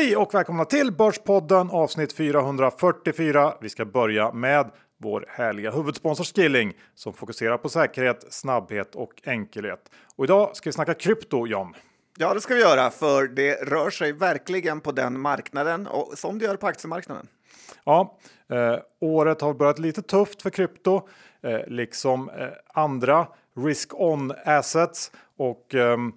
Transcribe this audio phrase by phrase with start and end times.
[0.00, 3.54] Hej och välkomna till Börspodden avsnitt 444.
[3.60, 9.90] Vi ska börja med vår härliga huvudsponsor Skilling som fokuserar på säkerhet, snabbhet och enkelhet.
[10.16, 11.74] Och idag ska vi snacka krypto, John.
[12.18, 16.38] Ja, det ska vi göra, för det rör sig verkligen på den marknaden och som
[16.38, 17.26] det gör på aktiemarknaden.
[17.84, 18.18] Ja,
[18.50, 21.08] eh, året har börjat lite tufft för krypto,
[21.42, 23.26] eh, liksom eh, andra
[23.56, 26.12] risk-on assets och ehm,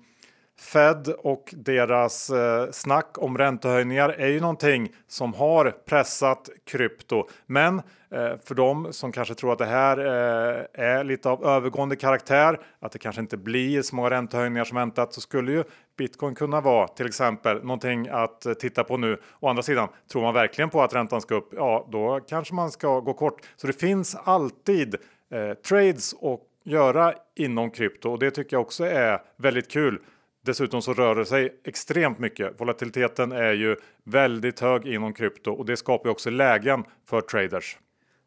[0.63, 7.27] Fed och deras eh, snack om räntehöjningar är ju någonting som har pressat krypto.
[7.45, 7.77] Men
[8.11, 12.59] eh, för dem som kanske tror att det här eh, är lite av övergående karaktär,
[12.79, 15.63] att det kanske inte blir så många räntehöjningar som väntat, så skulle ju
[15.97, 19.17] bitcoin kunna vara till exempel någonting att eh, titta på nu.
[19.39, 22.71] Å andra sidan, tror man verkligen på att räntan ska upp, ja, då kanske man
[22.71, 23.41] ska gå kort.
[23.55, 24.95] Så det finns alltid
[25.31, 29.99] eh, trades och göra inom krypto och det tycker jag också är väldigt kul.
[30.45, 32.61] Dessutom så rör det sig extremt mycket.
[32.61, 37.77] Volatiliteten är ju väldigt hög inom krypto och det skapar också lägen för traders.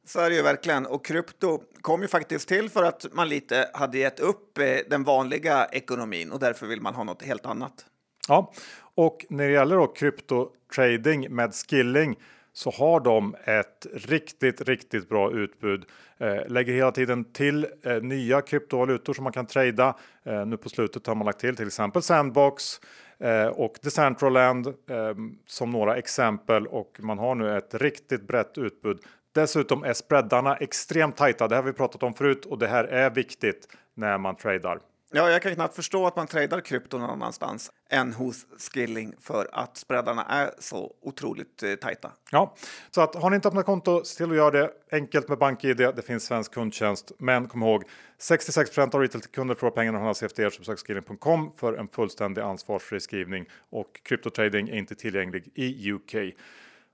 [0.06, 0.86] Så är det ju verkligen.
[0.86, 5.04] Och krypto kom ju faktiskt till för att man lite hade gett upp eh, den
[5.04, 7.86] vanliga ekonomin och därför vill man ha något helt annat.
[8.28, 8.52] Ja,
[8.94, 12.16] och när det gäller då kryptotrading med skilling
[12.56, 15.84] så har de ett riktigt, riktigt bra utbud.
[16.18, 19.96] Eh, lägger hela tiden till eh, nya kryptovalutor som man kan trada.
[20.24, 22.80] Eh, nu på slutet har man lagt till till exempel Sandbox
[23.18, 25.14] eh, och Decentraland eh,
[25.46, 28.98] som några exempel och man har nu ett riktigt brett utbud.
[29.32, 31.48] Dessutom är spreadarna extremt tajta.
[31.48, 34.78] Det här har vi pratat om förut och det här är viktigt när man tradar.
[35.16, 39.48] Ja, jag kan knappt förstå att man tradar krypto någon annanstans än hos Skilling för
[39.52, 42.12] att spreadarna är så otroligt eh, tajta.
[42.30, 42.54] Ja,
[42.90, 44.70] så att har ni inte öppnat konto, se till att göra det.
[44.92, 45.76] Enkelt med BankID.
[45.76, 47.84] Det finns svensk kundtjänst, men kom ihåg
[48.18, 53.46] 66 av retailkunder förlorar pengarna från CFD så besök skilling.com för en fullständig ansvarsfri skrivning
[53.70, 56.14] och kryptotrading är inte tillgänglig i UK.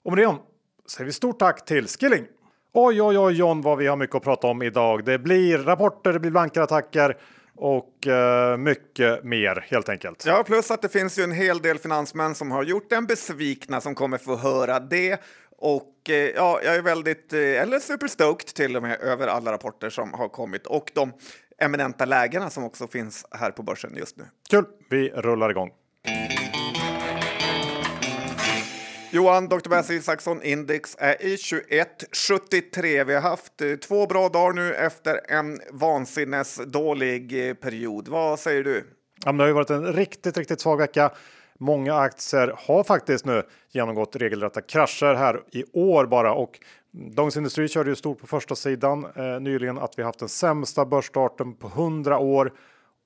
[0.04, 0.36] Och med det
[0.90, 2.24] säger vi stort tack till Skilling.
[2.72, 5.04] Oj, oj, oj, John, vad vi har mycket att prata om idag.
[5.04, 7.16] Det blir rapporter, det blir blankarattacker
[7.56, 10.24] och uh, mycket mer helt enkelt.
[10.26, 13.80] Ja, plus att det finns ju en hel del finansmän som har gjort en besvikna
[13.80, 15.20] som kommer få höra det.
[15.58, 19.90] Och uh, ja, jag är väldigt, uh, eller superstoked till och med, över alla rapporter
[19.90, 21.12] som har kommit och de
[21.58, 24.24] eminenta lägena som också finns här på börsen just nu.
[24.50, 25.70] Kul, vi rullar igång.
[29.14, 29.68] Johan, Dr.
[29.68, 33.04] Bass Isaksson Index är i 21,73.
[33.04, 38.08] Vi har haft eh, två bra dagar nu efter en vansinnesdålig eh, period.
[38.08, 38.84] Vad säger du?
[39.24, 41.10] Ja, det har ju varit en riktigt, riktigt svag vecka.
[41.58, 46.58] Många aktier har faktiskt nu genomgått regelrätta krascher här i år bara och
[46.90, 50.84] Dagens Industri körde ju stort på första sidan eh, nyligen att vi haft den sämsta
[50.84, 52.52] börsstarten på 100 år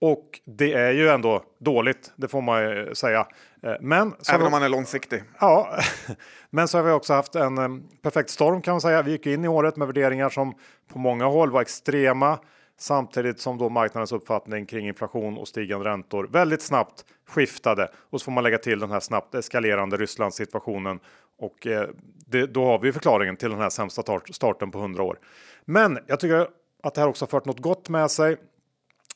[0.00, 3.26] och det är ju ändå dåligt, det får man ju säga.
[3.62, 5.22] Eh, men Även om man är långsiktig.
[5.40, 5.78] Ja,
[6.50, 7.68] men så har vi också haft en eh,
[8.02, 9.02] perfekt storm kan man säga.
[9.02, 10.54] Vi gick in i året med värderingar som
[10.92, 12.38] på många håll var extrema
[12.78, 17.90] samtidigt som då marknadens uppfattning kring inflation och stigande räntor väldigt snabbt skiftade.
[18.10, 21.00] Och så får man lägga till den här snabbt eskalerande Rysslands situationen
[21.38, 21.88] och eh,
[22.26, 25.18] det, då har vi förklaringen till den här sämsta starten på 100 år.
[25.64, 26.48] Men jag tycker
[26.82, 28.36] att det här också har fört något gott med sig.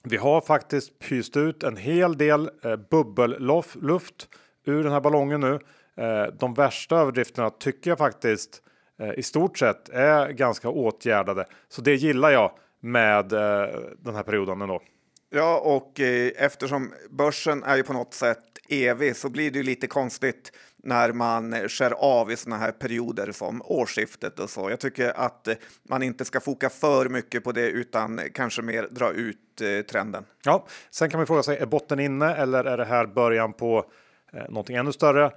[0.02, 4.28] Vi har faktiskt pyst ut en hel del eh, bubbelluft
[4.64, 5.58] ur den här ballongen nu.
[5.96, 8.62] Eh, de värsta överdrifterna tycker jag faktiskt
[8.98, 11.44] eh, i stort sett är ganska åtgärdade.
[11.68, 14.82] Så det gillar jag med eh, den här perioden ändå.
[15.30, 19.64] Ja, och eh, eftersom börsen är ju på något sätt evig så blir det ju
[19.64, 20.52] lite konstigt
[20.82, 24.70] när man skär av i såna här perioder som årsskiftet och så.
[24.70, 25.48] Jag tycker att
[25.88, 30.24] man inte ska foka för mycket på det utan kanske mer dra ut eh, trenden.
[30.44, 33.84] Ja, sen kan man fråga sig, är botten inne eller är det här början på
[34.32, 35.30] eh, någonting ännu större?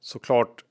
[0.00, 0.64] Såklart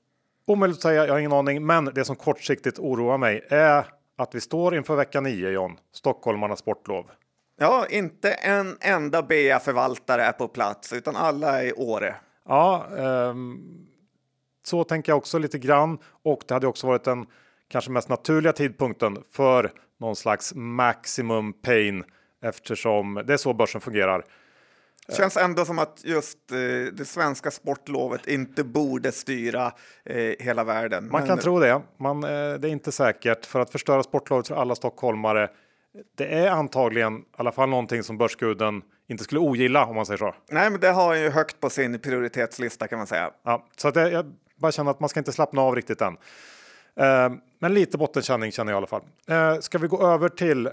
[0.46, 3.84] omöjligt att säga, jag har ingen aning, men det som kortsiktigt oroar mig är
[4.16, 7.10] att vi står inför vecka 9 John, stockholmarnas sportlov.
[7.58, 12.14] Ja, inte en enda BA-förvaltare är på plats utan alla är i Åre.
[12.48, 13.86] Ja, um,
[14.70, 17.26] så tänker jag också lite grann och det hade också varit den
[17.68, 22.04] kanske mest naturliga tidpunkten för någon slags maximum pain
[22.42, 24.24] eftersom det är så börsen fungerar.
[25.16, 26.58] Känns ändå som att just eh,
[26.92, 29.72] det svenska sportlovet inte borde styra
[30.04, 31.08] eh, hela världen.
[31.10, 31.28] Man Men...
[31.28, 31.82] kan tro det.
[31.98, 35.48] Man, eh, det är inte säkert för att förstöra sportlovet för alla stockholmare.
[36.16, 40.18] Det är antagligen i alla fall någonting som börsguden inte skulle ogilla om man säger
[40.18, 40.34] så.
[40.50, 43.30] Nej, men det har ju högt på sin prioritetslista kan man säga.
[43.42, 46.16] Ja, så att jag, jag bara känner att man ska inte slappna av riktigt än.
[46.96, 49.02] Eh, men lite bottenkänning känner jag i alla fall.
[49.28, 50.68] Eh, ska vi gå över till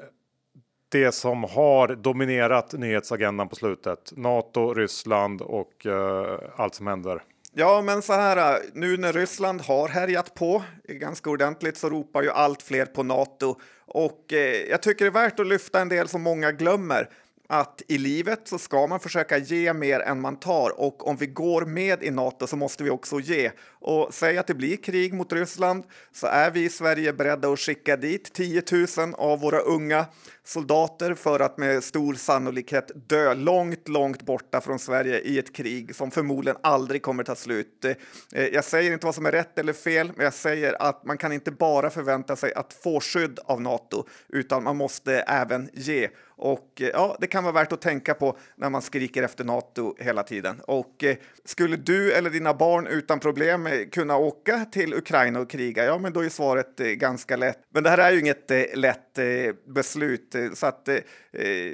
[0.89, 4.11] det som har dominerat nyhetsagendan på slutet.
[4.15, 7.23] Nato, Ryssland och eh, allt som händer.
[7.53, 12.21] Ja, men så här, nu när Ryssland har härjat på eh, ganska ordentligt så ropar
[12.21, 13.55] ju allt fler på Nato.
[13.85, 17.09] Och eh, jag tycker det är värt att lyfta en del som många glömmer
[17.47, 21.27] att i livet så ska man försöka ge mer än man tar och om vi
[21.27, 23.51] går med i Nato så måste vi också ge.
[23.69, 27.59] Och säg att det blir krig mot Ryssland så är vi i Sverige beredda att
[27.59, 28.63] skicka dit 10
[28.97, 30.05] 000 av våra unga
[30.47, 35.95] soldater för att med stor sannolikhet dö långt, långt borta från Sverige i ett krig
[35.95, 37.85] som förmodligen aldrig kommer ta slut.
[38.33, 41.17] Eh, jag säger inte vad som är rätt eller fel, men jag säger att man
[41.17, 46.09] kan inte bara förvänta sig att få skydd av Nato, utan man måste även ge.
[46.37, 49.95] Och eh, ja, det kan vara värt att tänka på när man skriker efter Nato
[49.99, 50.61] hela tiden.
[50.67, 55.49] Och eh, skulle du eller dina barn utan problem eh, kunna åka till Ukraina och
[55.49, 55.85] kriga?
[55.85, 57.59] Ja, men då är svaret ganska lätt.
[57.73, 59.19] Men det här är ju inget lätt
[59.67, 60.97] beslut så att eh,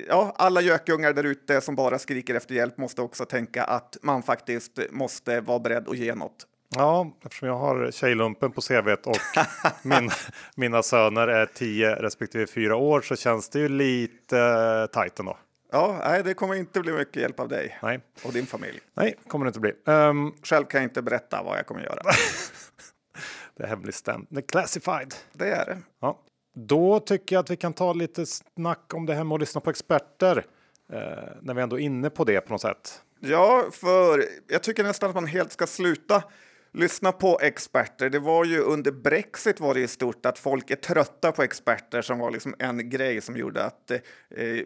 [0.08, 4.24] ja, alla gökungar där ute som bara skriker efter hjälp måste också tänka att man
[4.24, 6.48] faktiskt måste vara beredd att ge något.
[6.76, 9.18] Ja, eftersom jag har tjejlumpen på CV och
[9.84, 10.10] min,
[10.56, 15.38] mina söner är 10 respektive 4 år så känns det ju lite uh, tajt ändå.
[15.72, 18.00] Ja, nej, det kommer inte bli mycket hjälp av dig nej.
[18.24, 18.80] och din familj.
[18.94, 19.72] Nej, kommer det inte bli.
[19.86, 22.02] Um, Själv kan jag inte berätta vad jag kommer göra.
[23.58, 24.28] det är hemligstämt.
[24.32, 25.14] Det är classified.
[25.32, 25.78] Det är det.
[26.02, 26.20] Ja.
[26.54, 29.62] Då tycker jag att vi kan ta lite snack om det här med att lyssna
[29.62, 30.46] på experter.
[30.94, 31.00] Eh,
[31.42, 33.02] när vi ändå är inne på det på något sätt.
[33.20, 36.24] Ja, för jag tycker nästan att man helt ska sluta
[36.74, 38.10] lyssna på experter.
[38.10, 42.02] Det var ju under Brexit var det ju stort att folk är trötta på experter
[42.02, 44.00] som var liksom en grej som gjorde att eh,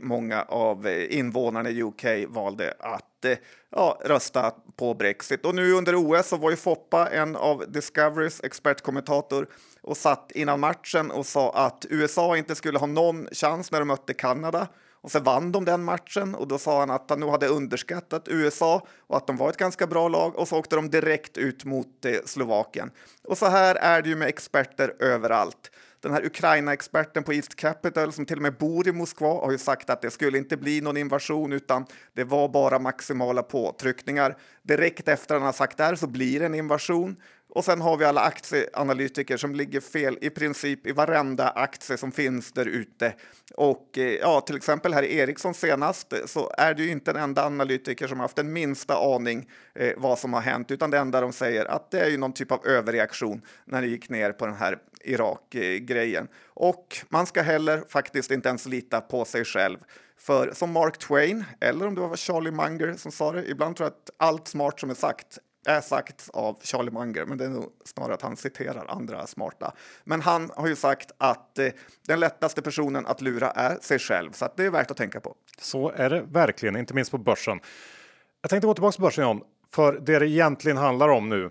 [0.01, 3.37] många av eh, invånarna i UK valde att eh,
[3.71, 5.45] ja, rösta på Brexit.
[5.45, 9.47] Och nu under OS så var ju Foppa en av Discoverys expertkommentator
[9.81, 13.87] och satt innan matchen och sa att USA inte skulle ha någon chans när de
[13.87, 14.67] mötte Kanada.
[15.07, 18.27] Och så vann de den matchen och då sa han att han nog hade underskattat
[18.27, 21.65] USA och att de var ett ganska bra lag och så åkte de direkt ut
[21.65, 22.91] mot eh, Slovakien.
[23.23, 25.71] Och så här är det ju med experter överallt.
[25.99, 29.57] Den här Ukraina-experten på East Capital som till och med bor i Moskva har ju
[29.57, 34.37] sagt att det skulle inte bli någon invasion utan det var bara maximala påtryckningar.
[34.61, 37.15] Direkt efter han har sagt det här så blir det en invasion
[37.57, 42.11] och sen har vi alla aktieanalytiker som ligger fel i princip i varenda aktie som
[42.11, 43.13] finns där ute.
[43.55, 47.11] Och eh, ja, till exempel här i Ericsson senast eh, så är det ju inte
[47.11, 50.91] en enda analytiker som har haft den minsta aning eh, vad som har hänt, utan
[50.91, 54.09] det enda de säger att det är ju någon typ av överreaktion när det gick
[54.09, 56.27] ner på den här Irak-grejen.
[56.47, 59.77] Och man ska heller faktiskt inte ens lita på sig själv.
[60.19, 63.85] För som Mark Twain, eller om det var Charlie Munger som sa det, ibland tror
[63.85, 67.49] jag att allt smart som är sagt är sagt av Charlie Munger, men det är
[67.49, 69.73] nog snarare att han citerar andra smarta.
[70.03, 71.67] Men han har ju sagt att eh,
[72.07, 75.19] den lättaste personen att lura är sig själv, så att det är värt att tänka
[75.19, 75.35] på.
[75.59, 77.59] Så är det verkligen, inte minst på börsen.
[78.41, 79.41] Jag tänkte gå tillbaka till börsen John,
[79.71, 81.43] för det det egentligen handlar om nu,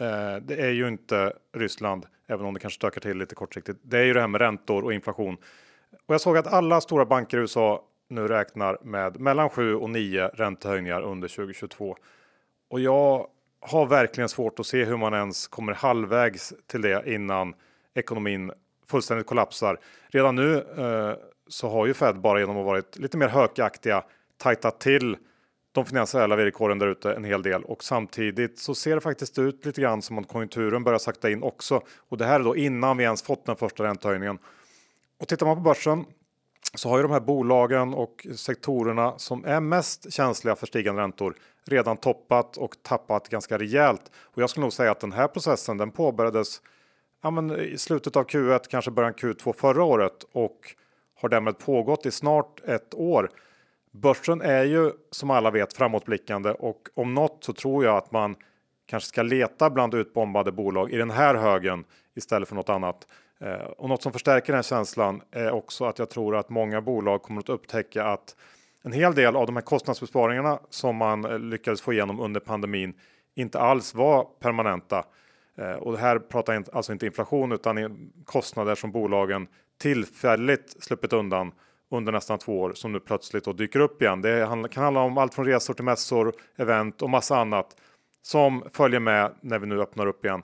[0.00, 3.78] eh, det är ju inte Ryssland, även om det kanske stökar till lite kortsiktigt.
[3.82, 5.36] Det är ju det här med räntor och inflation.
[6.06, 9.90] Och jag såg att alla stora banker i USA nu räknar med mellan 7 och
[9.90, 11.96] 9 räntehöjningar under 2022.
[12.70, 13.26] Och jag
[13.62, 17.54] har verkligen svårt att se hur man ens kommer halvvägs till det innan
[17.94, 18.52] ekonomin
[18.86, 19.78] fullständigt kollapsar.
[20.08, 21.14] Redan nu eh,
[21.48, 24.04] så har ju Fed bara genom att varit lite mer hökaktiga
[24.36, 25.16] tajtat till
[25.72, 29.66] de finansiella villkoren där ute en hel del och samtidigt så ser det faktiskt ut
[29.66, 31.80] lite grann som att konjunkturen börjar sakta in också.
[32.08, 34.38] Och det här är då innan vi ens fått den första räntehöjningen.
[35.18, 36.04] Och tittar man på börsen
[36.74, 41.34] så har ju de här bolagen och sektorerna som är mest känsliga för stigande räntor
[41.66, 44.10] redan toppat och tappat ganska rejält.
[44.16, 46.60] Och jag skulle nog säga att den här processen den påbörjades
[47.22, 50.74] ja, men i slutet av Q1, kanske början Q2 förra året och
[51.20, 53.30] har därmed pågått i snart ett år.
[53.90, 58.36] Börsen är ju som alla vet framåtblickande och om något så tror jag att man
[58.86, 63.06] kanske ska leta bland utbombade bolag i den här högen istället för något annat.
[63.40, 67.22] Eh, och något som förstärker den känslan är också att jag tror att många bolag
[67.22, 68.36] kommer att upptäcka att
[68.82, 72.94] en hel del av de här kostnadsbesparingarna som man eh, lyckades få igenom under pandemin
[73.34, 75.04] inte alls var permanenta.
[75.56, 79.46] Eh, och det här pratar alltså inte inflation utan kostnader som bolagen
[79.80, 81.52] tillfälligt sluppit undan
[81.90, 84.22] under nästan två år som nu plötsligt då dyker upp igen.
[84.22, 87.76] Det kan handla om allt från resor till mässor, event och massa annat
[88.22, 90.42] som följer med när vi nu öppnar upp igen.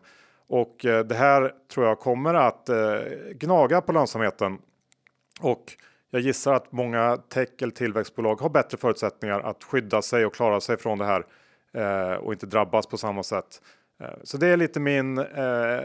[0.48, 2.70] Och eh, det här tror jag kommer att
[3.34, 4.58] gnaga på lönsamheten.
[5.40, 5.64] Och
[6.10, 10.60] jag gissar att många tech eller tillväxtbolag har bättre förutsättningar att skydda sig och klara
[10.60, 11.24] sig från det här
[11.72, 13.62] eh, och inte drabbas på samma sätt.
[14.02, 15.80] Eh, så det är lite min eh,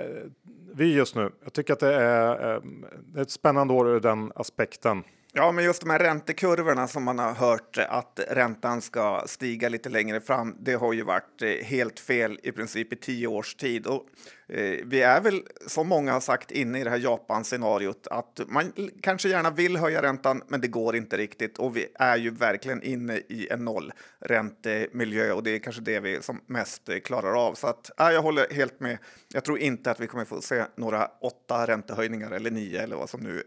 [0.73, 1.31] vy just nu.
[1.43, 5.03] Jag tycker att det är, eh, ett spännande år ur den aspekten.
[5.35, 9.89] Ja, men just de här räntekurvorna som man har hört att räntan ska stiga lite
[9.89, 13.87] längre fram, det har ju varit eh, helt fel i princip i tio års tid.
[13.87, 14.05] Och,
[14.47, 18.73] eh, vi är väl, som många har sagt, inne i det här Japan-scenariot att man
[19.01, 21.57] kanske gärna vill höja räntan, men det går inte riktigt.
[21.57, 26.21] Och vi är ju verkligen inne i en nollräntemiljö och det är kanske det vi
[26.21, 27.53] som mest eh, klarar av.
[27.53, 28.97] Så att, eh, jag håller helt med.
[29.33, 33.09] Jag tror inte att vi kommer få se några åtta räntehöjningar eller nio eller vad
[33.09, 33.43] som nu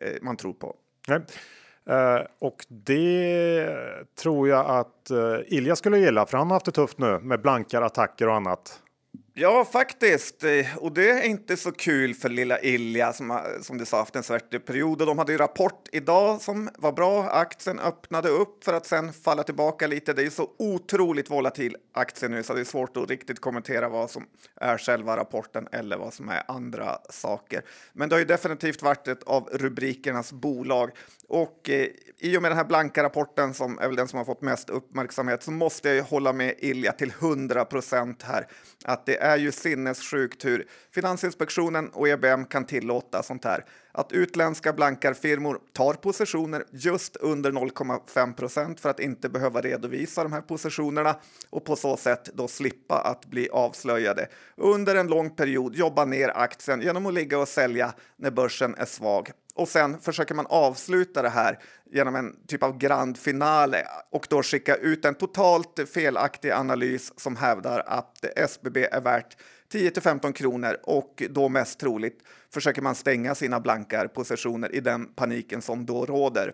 [0.00, 0.76] eh, man tror på.
[1.08, 1.20] Nej.
[1.90, 3.68] Uh, och det
[4.18, 7.40] tror jag att uh, Ilja skulle gilla för han har haft det tufft nu med
[7.40, 8.82] blankar, attacker och annat.
[9.40, 10.44] Ja, faktiskt.
[10.44, 14.16] Eh, och det är inte så kul för lilla Ilja som, som du sa haft
[14.16, 15.00] en svart period.
[15.00, 17.22] Och de hade ju rapport idag som var bra.
[17.30, 20.12] Aktien öppnade upp för att sen falla tillbaka lite.
[20.12, 23.88] Det är ju så otroligt volatil aktie nu så det är svårt att riktigt kommentera
[23.88, 24.26] vad som
[24.60, 27.62] är själva rapporten eller vad som är andra saker.
[27.92, 30.90] Men det har ju definitivt varit ett av rubrikernas bolag.
[31.28, 31.86] Och eh,
[32.18, 34.70] i och med den här blanka rapporten som är väl den som har fått mest
[34.70, 38.46] uppmärksamhet så måste jag ju hålla med Ilja till 100 procent här.
[38.84, 43.64] Att det är är ju sinnessjukt hur Finansinspektionen och EBM kan tillåta sånt här.
[43.92, 50.32] Att utländska blankarfirmor tar positioner just under 0,5 procent för att inte behöva redovisa de
[50.32, 51.16] här positionerna
[51.50, 54.28] och på så sätt då slippa att bli avslöjade.
[54.56, 58.84] Under en lång period jobba ner aktien genom att ligga och sälja när börsen är
[58.84, 61.58] svag och sen försöker man avsluta det här
[61.90, 67.36] genom en typ av grand finale och då skicka ut en totalt felaktig analys som
[67.36, 69.36] hävdar att SBB är värt
[69.72, 72.22] 10 till 15 kronor och då mest troligt
[72.54, 76.52] försöker man stänga sina blankar positioner i den paniken som då råder.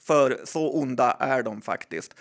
[0.00, 2.14] För så onda är de faktiskt.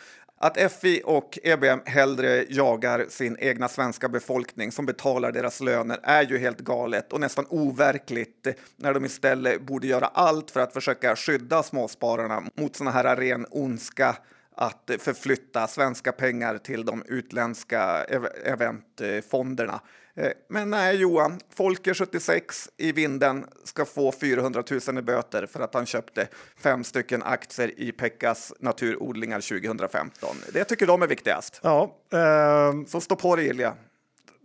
[0.46, 6.24] Att FI och EBM hellre jagar sin egna svenska befolkning som betalar deras löner är
[6.24, 11.16] ju helt galet och nästan overkligt när de istället borde göra allt för att försöka
[11.16, 14.18] skydda småspararna mot såna här ren ondska
[14.56, 18.04] att förflytta svenska pengar till de utländska
[18.46, 19.80] eventfonderna.
[20.18, 25.60] Eh, men nej, Johan, Folker 76 i vinden ska få 400 000 i böter för
[25.60, 30.36] att han köpte fem stycken aktier i Pekkas naturodlingar 2015.
[30.54, 31.60] Det tycker de är viktigast.
[31.64, 33.74] Ja, eh, Så stå på dig, Ilja.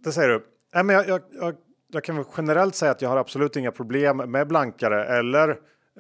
[0.05, 0.47] Det säger du.
[0.75, 1.55] Nej, men jag, jag, jag,
[1.93, 5.49] jag kan väl generellt säga att jag har absolut inga problem med blankare eller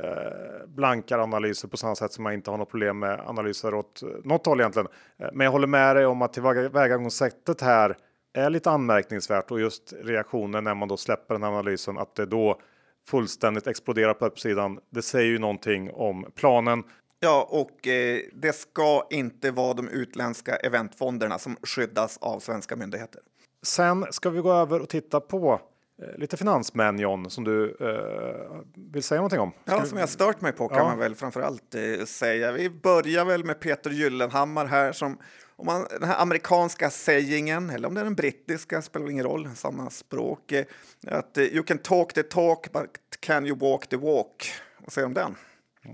[0.00, 4.46] eh, blankaranalyser på samma sätt som jag inte har något problem med analyser åt något
[4.46, 4.88] håll egentligen.
[5.18, 7.96] Eh, men jag håller med dig om att tillvägagångssättet här
[8.32, 12.60] är lite anmärkningsvärt och just reaktionen när man då släpper den analysen att det då
[13.08, 14.78] fullständigt exploderar på uppsidan.
[14.90, 16.84] Det säger ju någonting om planen.
[17.20, 23.20] Ja, och eh, det ska inte vara de utländska eventfonderna som skyddas av svenska myndigheter.
[23.62, 25.60] Sen ska vi gå över och titta på
[26.02, 28.60] eh, lite finansmän John som du eh,
[28.92, 29.52] vill säga någonting om.
[29.64, 30.84] Ska ja, som jag stört mig på kan ja.
[30.84, 32.52] man väl framförallt eh, säga.
[32.52, 35.18] Vi börjar väl med Peter Gyllenhammar här som
[35.60, 39.48] om man, den här amerikanska sägningen, eller om det är den brittiska, spelar ingen roll,
[39.54, 40.52] samma språk.
[40.52, 40.64] Eh,
[41.06, 42.90] att eh, you can talk the talk, but
[43.20, 44.52] can you walk the walk?
[44.78, 45.36] Vad säger du om den?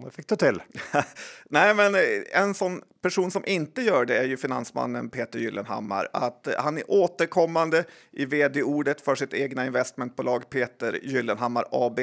[0.05, 0.63] Det fick du till.
[1.45, 2.01] Nej, men eh,
[2.33, 6.09] en sån person som inte gör det är ju finansmannen Peter Gyllenhammar.
[6.13, 12.01] Att han är återkommande i vd-ordet för sitt egna investmentbolag Peter Gyllenhammar AB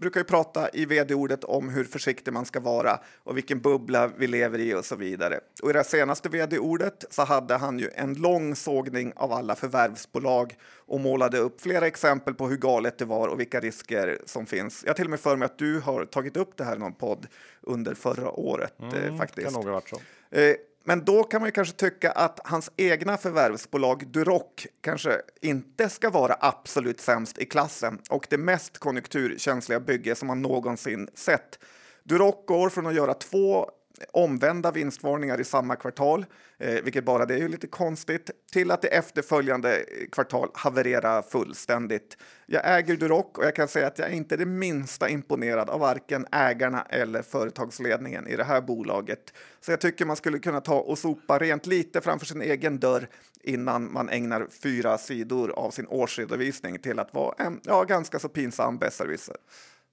[0.00, 4.26] brukar ju prata i vd-ordet om hur försiktig man ska vara och vilken bubbla vi
[4.26, 5.40] lever i och så vidare.
[5.62, 10.56] Och i det senaste vd-ordet så hade han ju en lång sågning av alla förvärvsbolag
[10.86, 14.84] och målade upp flera exempel på hur galet det var och vilka risker som finns.
[14.86, 16.94] Jag till och med för mig att du har tagit upp det här i någon
[16.94, 17.26] podd
[17.60, 19.44] under förra året mm, eh, faktiskt.
[19.44, 20.00] Kan nog ha varit så.
[20.30, 20.54] Eh,
[20.90, 26.10] men då kan man ju kanske tycka att hans egna förvärvsbolag Duroc kanske inte ska
[26.10, 31.58] vara absolut sämst i klassen och det mest konjunkturkänsliga bygge som man någonsin sett.
[32.04, 33.70] Duroc går från att göra två
[34.12, 36.26] omvända vinstvarningar i samma kvartal,
[36.58, 41.22] eh, vilket bara det är ju lite konstigt, till att det efterföljande eh, kvartal haverera
[41.22, 42.16] fullständigt.
[42.46, 45.80] Jag äger Duroc och jag kan säga att jag inte är det minsta imponerad av
[45.80, 49.34] varken ägarna eller företagsledningen i det här bolaget.
[49.60, 53.08] Så jag tycker man skulle kunna ta och sopa rent lite framför sin egen dörr
[53.42, 58.28] innan man ägnar fyra sidor av sin årsredovisning till att vara en ja, ganska så
[58.28, 59.36] pinsam besserwisser.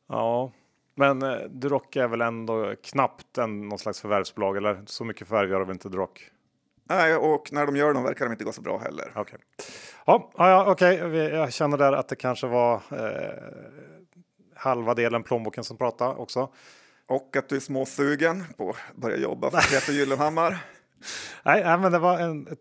[0.09, 0.51] Ja,
[0.97, 5.49] men eh, Duroc är väl ändå knappt en någon slags förvärvsbolag eller så mycket förvärv
[5.49, 6.09] gör de inte Duroc.
[6.89, 9.11] Nej, och när de gör dem verkar de inte gå så bra heller.
[9.15, 9.37] Okej, okay.
[10.05, 10.71] ja, ja.
[10.71, 10.95] Okay.
[11.29, 13.43] Jag känner där att det kanske var eh,
[14.55, 16.49] halva delen plånboken som pratade också.
[17.07, 20.57] Och att du är småsugen på att börja jobba för Peter Gyllenhammar.
[21.43, 22.59] nej, nej, men det var en, ett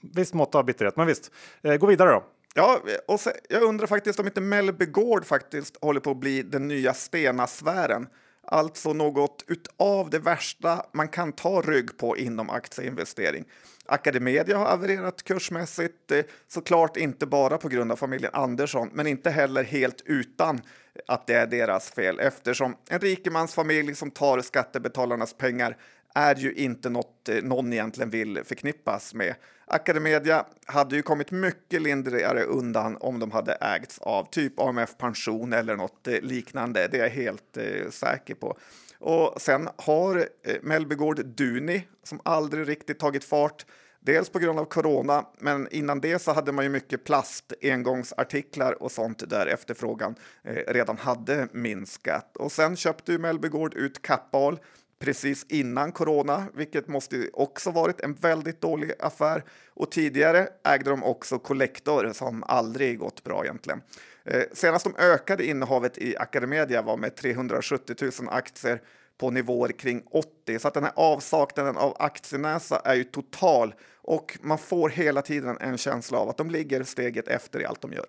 [0.00, 0.96] visst mått av bitterhet.
[0.96, 2.24] Men visst, eh, gå vidare då.
[2.54, 6.42] Ja, och så, jag undrar faktiskt om inte Mellby Gård faktiskt håller på att bli
[6.42, 8.06] den nya Stena-sfären.
[8.46, 13.44] alltså något utav det värsta man kan ta rygg på inom aktieinvestering.
[13.86, 19.30] Academedia har avererat kursmässigt, eh, såklart inte bara på grund av familjen Andersson, men inte
[19.30, 20.60] heller helt utan
[21.06, 25.76] att det är deras fel eftersom en rikemansfamilj som tar skattebetalarnas pengar
[26.14, 29.34] är ju inte något eh, någon egentligen vill förknippas med.
[29.72, 35.52] Academedia hade ju kommit mycket lindrigare undan om de hade ägts av typ AMF Pension
[35.52, 36.88] eller något eh, liknande.
[36.88, 38.58] Det är jag helt eh, säker på.
[38.98, 43.66] Och sen har eh, Mellbygård Duni som aldrig riktigt tagit fart.
[44.00, 48.82] Dels på grund av corona, men innan det så hade man ju mycket plast, engångsartiklar
[48.82, 50.14] och sånt där efterfrågan
[50.44, 52.36] eh, redan hade minskat.
[52.36, 54.58] Och sen köpte ju Mellbygård ut Kappahl
[55.02, 59.44] precis innan corona, vilket måste också varit en väldigt dålig affär.
[59.74, 63.82] Och tidigare ägde de också Collector som aldrig gått bra egentligen.
[64.24, 68.80] Eh, senast de ökade innehavet i Academedia var med 370 000 aktier
[69.18, 74.38] på nivåer kring 80, så att den här avsaknaden av aktienäsa är ju total och
[74.42, 77.92] man får hela tiden en känsla av att de ligger steget efter i allt de
[77.92, 78.06] gör.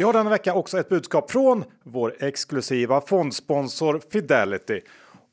[0.00, 4.80] Vi har denna vecka också ett budskap från vår exklusiva fondsponsor Fidelity.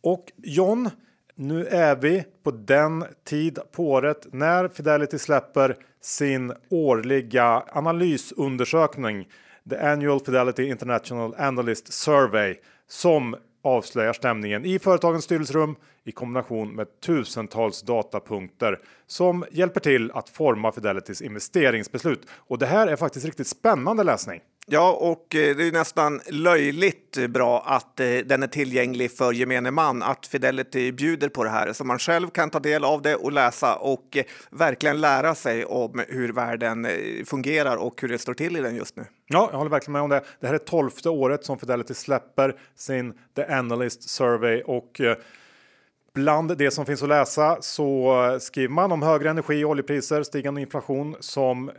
[0.04, 0.90] Och John,
[1.36, 9.28] nu är vi på den tid på året när Fidelity släpper sin årliga analysundersökning,
[9.70, 12.56] The Annual Fidelity International Analyst Survey,
[12.88, 20.30] som avslöjar stämningen i företagens styrelserum i kombination med tusentals datapunkter som hjälper till att
[20.30, 22.28] forma Fidelitys investeringsbeslut.
[22.32, 24.42] Och det här är faktiskt riktigt spännande läsning.
[24.70, 29.72] Ja, och eh, det är nästan löjligt bra att eh, den är tillgänglig för gemene
[29.72, 33.16] man, att Fidelity bjuder på det här så man själv kan ta del av det
[33.16, 36.88] och läsa och eh, verkligen lära sig om hur världen
[37.26, 39.06] fungerar och hur det står till i den just nu.
[39.28, 40.22] Ja, jag håller verkligen med om det.
[40.40, 45.02] Det här är tolfte året som Fidelity släpper sin The Analyst Survey och
[46.18, 50.62] Bland det som finns att läsa så skriver man om högre energi och oljepriser, stigande
[50.62, 51.76] inflation som eh,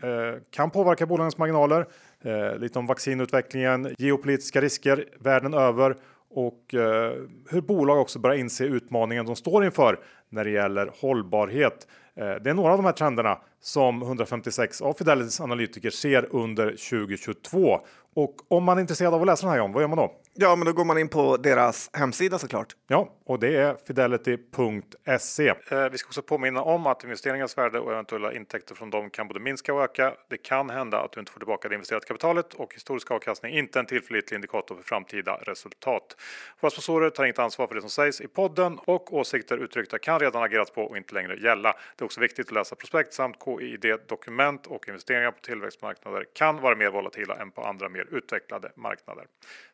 [0.51, 1.87] kan påverka bolagens marginaler.
[2.25, 5.97] Eh, lite om vaccinutvecklingen, geopolitiska risker världen över
[6.31, 7.13] och eh,
[7.51, 11.87] hur bolag också börjar inse utmaningen de står inför när det gäller hållbarhet.
[12.17, 16.71] Eh, det är några av de här trenderna som 156 av Fidelis analytiker ser under
[16.71, 17.81] 2022.
[18.15, 20.13] Och om man är intresserad av att läsa den här John, vad gör man då?
[20.41, 22.77] Ja, men då går man in på deras hemsida såklart.
[22.87, 25.49] Ja, och det är fidelity.se.
[25.49, 29.29] Eh, vi ska också påminna om att investeringars värde och eventuella intäkter från dem kan
[29.29, 30.15] både minska och öka.
[30.31, 33.81] Det kan hända att du inte får tillbaka det investerade kapitalet och historisk avkastning inte
[33.81, 36.17] en tillförlitlig indikator för framtida resultat.
[36.61, 40.21] Våra sponsorer tar inget ansvar för det som sägs i podden och åsikter uttryckta kan
[40.21, 41.75] redan agerats på och inte längre gälla.
[41.97, 46.77] Det är också viktigt att läsa prospekt samt KID-dokument och investeringar på tillväxtmarknader kan vara
[46.77, 49.25] mer volatila än på andra mer utvecklade marknader.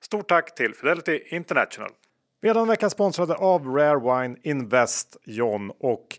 [0.01, 1.91] Stort tack till Fidelity International.
[2.41, 6.19] Vi är den veckan sponsrade av Rare Wine Invest John och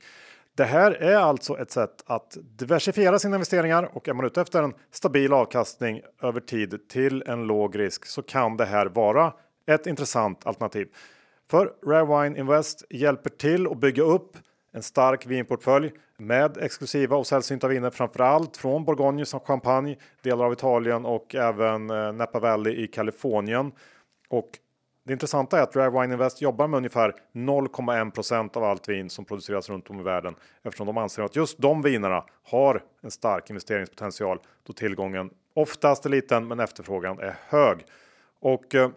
[0.57, 4.63] det här är alltså ett sätt att diversifiera sina investeringar och är man ute efter
[4.63, 9.33] en stabil avkastning över tid till en låg risk så kan det här vara
[9.67, 10.87] ett intressant alternativ.
[11.49, 14.37] För Rare Wine Invest hjälper till att bygga upp
[14.73, 20.53] en stark vinportfölj med exklusiva och sällsynta viner, framförallt från Bourgogne som champagne, delar av
[20.53, 23.71] Italien och även eh, Napa Valley i Kalifornien.
[24.29, 24.59] Och
[25.03, 29.25] det intressanta är att Rare Wine Invest jobbar med ungefär 0,1% av allt vin som
[29.25, 33.49] produceras runt om i världen eftersom de anser att just de vinerna har en stark
[33.49, 37.85] investeringspotential då tillgången oftast är liten men efterfrågan är hög.
[38.39, 38.89] Och eh,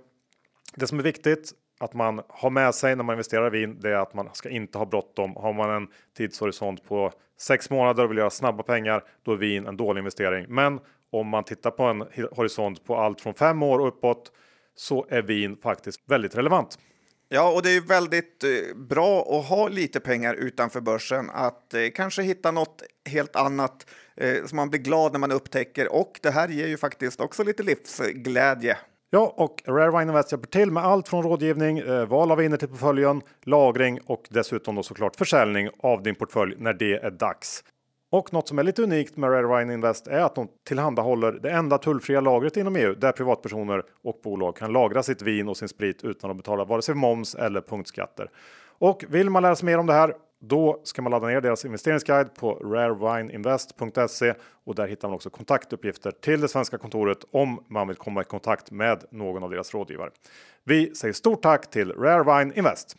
[0.75, 3.91] det som är viktigt att man har med sig när man investerar i vin, det
[3.91, 5.37] är att man ska inte ha bråttom.
[5.37, 9.67] Har man en tidshorisont på sex månader och vill göra snabba pengar, då är vin
[9.67, 10.47] en dålig investering.
[10.49, 14.33] Men om man tittar på en horisont på allt från fem år och uppåt
[14.81, 16.79] så är vin faktiskt väldigt relevant.
[17.29, 21.81] Ja, och det är väldigt eh, bra att ha lite pengar utanför börsen, att eh,
[21.95, 23.87] kanske hitta något helt annat
[24.17, 25.93] eh, som man blir glad när man upptäcker.
[25.93, 28.77] Och det här ger ju faktiskt också lite livsglädje.
[29.11, 32.69] Ja, och Rare Wine Invest hjälper till med allt från rådgivning, val av viner till
[32.69, 37.65] portföljen, lagring och dessutom då såklart försäljning av din portfölj när det är dags.
[38.11, 41.51] Och något som är lite unikt med Rare Wine Invest är att de tillhandahåller det
[41.51, 45.69] enda tullfria lagret inom EU där privatpersoner och bolag kan lagra sitt vin och sin
[45.69, 48.31] sprit utan att betala vare sig moms eller punktskatter.
[48.79, 51.65] Och vill man lära sig mer om det här då ska man ladda ner deras
[51.65, 57.89] investeringsguide på rarewineinvest.se och där hittar man också kontaktuppgifter till det svenska kontoret om man
[57.89, 60.11] vill komma i kontakt med någon av deras rådgivare.
[60.65, 62.97] Vi säger stort tack till Rare Wine Invest.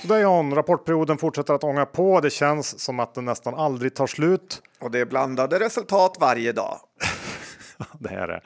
[0.00, 2.20] Så där John, rapportperioden fortsätter att ånga på.
[2.20, 4.62] Det känns som att den nästan aldrig tar slut.
[4.80, 6.80] Och det är blandade resultat varje dag.
[7.98, 8.40] det är det.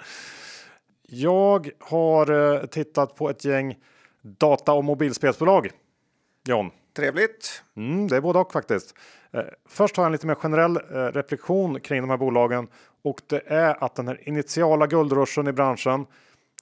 [1.02, 3.76] Jag har eh, tittat på ett gäng
[4.22, 5.70] data och mobilspelsbolag.
[6.46, 6.70] John.
[6.96, 7.62] Trevligt.
[7.76, 8.94] Mm, det är både och faktiskt.
[9.32, 12.68] Eh, först har jag en lite mer generell eh, reflektion kring de här bolagen
[13.04, 16.06] och det är att den här initiala guldruschen i branschen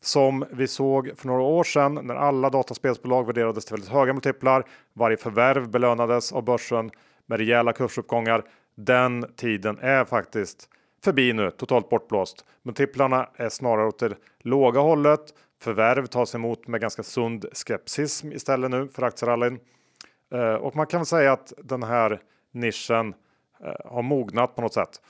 [0.04, 4.64] som vi såg för några år sedan när alla dataspelsbolag värderades till väldigt höga multiplar.
[4.92, 6.90] Varje förvärv belönades av börsen
[7.26, 8.44] med rejäla kursuppgångar.
[8.74, 10.68] Den tiden är faktiskt
[11.04, 12.44] förbi nu, totalt bortblåst.
[12.62, 15.20] Multiplarna är snarare åt det låga hållet.
[15.60, 19.58] Förvärv tas emot med ganska sund skepsis istället nu för aktierallyn.
[20.32, 22.20] Eh, och man kan säga att den här
[22.52, 23.14] nischen
[23.64, 25.00] eh, har mognat på något sätt.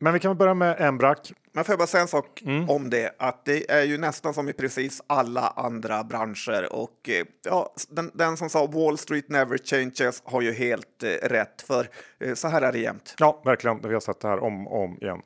[0.00, 2.70] Men vi kan börja med Embrac men får jag bara säga en sak mm.
[2.70, 7.26] om det, att det är ju nästan som i precis alla andra branscher och eh,
[7.44, 11.88] ja, den, den som sa Wall Street never changes har ju helt eh, rätt, för
[12.20, 13.14] eh, så här är det jämt.
[13.18, 13.80] Ja, verkligen.
[13.82, 15.22] Vi har sett det här om och om igen.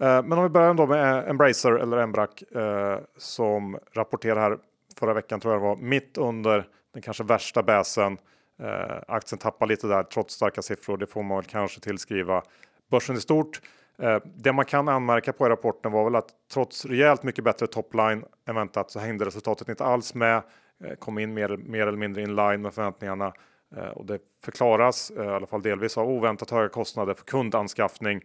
[0.00, 4.58] Eh, men om vi börjar då med Embracer eller Embrak eh, som rapporterar här
[4.98, 8.18] förra veckan tror jag det var mitt under den kanske värsta bäsen.
[8.62, 10.96] Eh, aktien tappar lite där trots starka siffror.
[10.96, 12.42] Det får man väl kanske tillskriva
[12.90, 13.60] börsen i stort.
[14.02, 17.66] Eh, det man kan anmärka på i rapporten var väl att trots rejält mycket bättre
[17.66, 20.42] topline än väntat så hängde resultatet inte alls med.
[20.84, 23.32] Eh, kom in mer, mer eller mindre in line med förväntningarna
[23.76, 28.24] eh, och det förklaras i alla fall delvis av oväntat höga kostnader för kundanskaffning.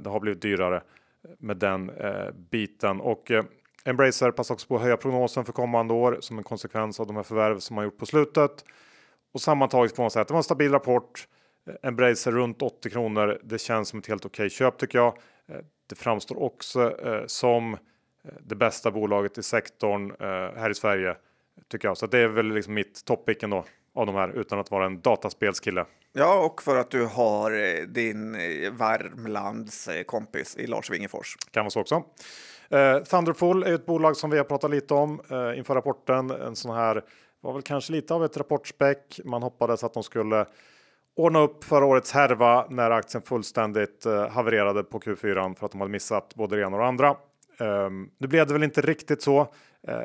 [0.00, 0.82] Det har blivit dyrare
[1.38, 1.90] med den
[2.50, 3.30] biten och
[3.84, 7.16] Embracer passar också på att höja prognosen för kommande år som en konsekvens av de
[7.16, 8.64] här förvärv som man gjort på slutet.
[9.34, 11.28] Och sammantaget får man säga att det var en stabil rapport.
[11.82, 13.40] Embracer runt 80 kronor.
[13.44, 15.18] Det känns som ett helt okej köp tycker jag.
[15.48, 17.78] Eh, det framstår också eh, som eh,
[18.40, 20.12] det bästa bolaget i sektorn
[20.56, 21.16] här i Sverige
[21.68, 21.96] tycker jag.
[21.96, 25.00] Så det är väl liksom mitt toppicken då av de här utan att vara en
[25.00, 25.84] dataspelskille.
[26.12, 28.32] Ja, och för att du har din
[28.76, 31.36] Värmlands kompis i Lars Wingefors.
[31.50, 32.04] Kan vara så också.
[32.70, 36.30] Eh, Thunderful är ett bolag som vi har pratat lite om eh, inför rapporten.
[36.30, 37.02] En sån här
[37.40, 39.20] var väl kanske lite av ett rapportspäck.
[39.24, 40.46] Man hoppades att de skulle
[41.16, 45.80] ordna upp förra årets härva när aktien fullständigt eh, havererade på Q4 för att de
[45.80, 47.16] hade missat både det ena och det andra.
[47.58, 49.46] Um, nu blev det väl inte riktigt så, uh,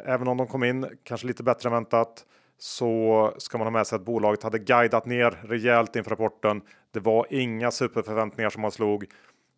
[0.06, 2.26] även om de kom in kanske lite bättre än väntat
[2.58, 6.62] så ska man ha med sig att bolaget hade guidat ner rejält inför rapporten.
[6.92, 9.06] Det var inga superförväntningar som man slog.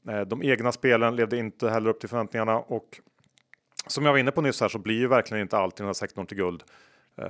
[0.09, 2.99] Uh, de egna spelen levde inte heller upp till förväntningarna och
[3.87, 5.87] som jag var inne på nyss här så blir ju verkligen inte allt i den
[5.87, 6.63] här sektorn till guld.
[7.21, 7.25] Uh,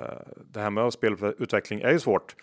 [0.51, 2.35] det här med spelutveckling är ju svårt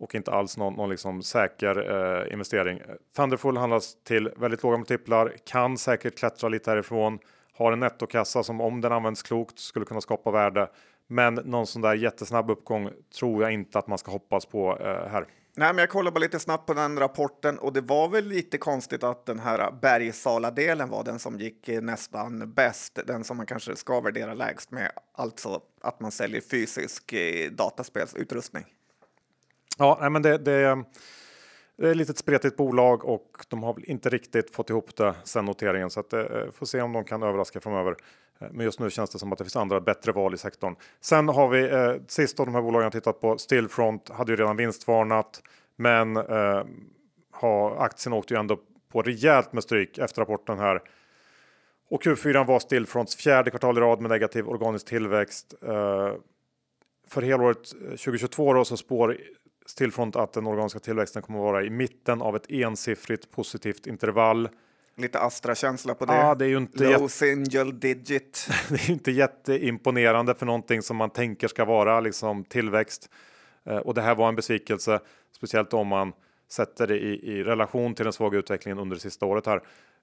[0.00, 2.82] och inte alls någon, någon liksom säker eh, investering.
[3.16, 7.18] Thunderful handlas till väldigt låga multiplar, kan säkert klättra lite härifrån,
[7.52, 10.70] har en nettokassa som om den används klokt skulle kunna skapa värde.
[11.06, 14.86] Men någon sån där jättesnabb uppgång tror jag inte att man ska hoppas på eh,
[14.86, 15.26] här.
[15.56, 18.58] Nej, men jag kollade bara lite snabbt på den rapporten och det var väl lite
[18.58, 23.76] konstigt att den här Bergsala-delen var den som gick nästan bäst, den som man kanske
[23.76, 28.64] ska värdera lägst med, alltså att man säljer fysisk eh, dataspelsutrustning.
[29.80, 30.84] Ja, nej, men det, det,
[31.76, 35.14] det är ett litet spretigt bolag och de har väl inte riktigt fått ihop det
[35.24, 37.96] sen noteringen så att eh, får se om de kan överraska framöver.
[38.40, 40.76] Eh, men just nu känns det som att det finns andra bättre val i sektorn.
[41.00, 43.38] Sen har vi eh, sist av de här bolagen jag tittat på.
[43.38, 45.42] Stillfront hade ju redan vinstvarnat,
[45.76, 46.64] men eh,
[47.30, 48.58] har, aktien åkte ju ändå
[48.92, 50.82] på rejält med stryk efter rapporten här.
[51.90, 55.54] Och Q4 var Stillfronts fjärde kvartal i rad med negativ organisk tillväxt.
[55.62, 56.12] Eh,
[57.10, 59.16] för helåret eh, 2022 då, så spår
[59.70, 64.48] Stillfront att den organiska tillväxten kommer att vara i mitten av ett ensiffrigt positivt intervall.
[64.96, 66.16] Lite Astra-känsla på det.
[66.16, 68.48] Ja, det är ju inte Low single digit.
[68.68, 73.10] det är inte jätteimponerande för någonting som man tänker ska vara liksom tillväxt.
[73.64, 75.00] Eh, och det här var en besvikelse,
[75.36, 76.12] speciellt om man
[76.50, 79.62] sätter det i, i relation till den svaga utvecklingen under det sista året här.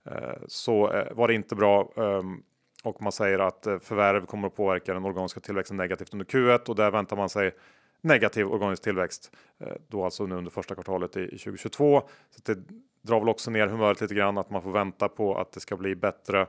[0.10, 1.94] Eh, så eh, var det inte bra.
[1.98, 2.44] Ehm,
[2.84, 6.76] och man säger att förvärv kommer att påverka den organiska tillväxten negativt under Q1 och
[6.76, 7.56] där väntar man sig
[8.02, 12.02] negativ organisk tillväxt eh, då alltså nu under första kvartalet i 2022.
[12.30, 12.60] Så det
[13.02, 15.78] drar väl också ner humöret lite grann att man får vänta på att det ska
[15.78, 16.48] bli bättre.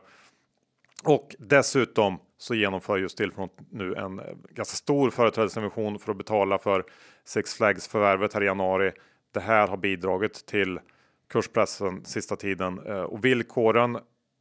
[1.05, 6.59] Och dessutom så genomför just Stillfront nu en eh, ganska stor företrädesemission för att betala
[6.59, 6.85] för
[7.25, 8.93] Six Flags förvärvet här i januari.
[9.35, 10.81] Det här har bidragit till
[11.29, 13.99] kurspressen sista tiden eh, och villkoren.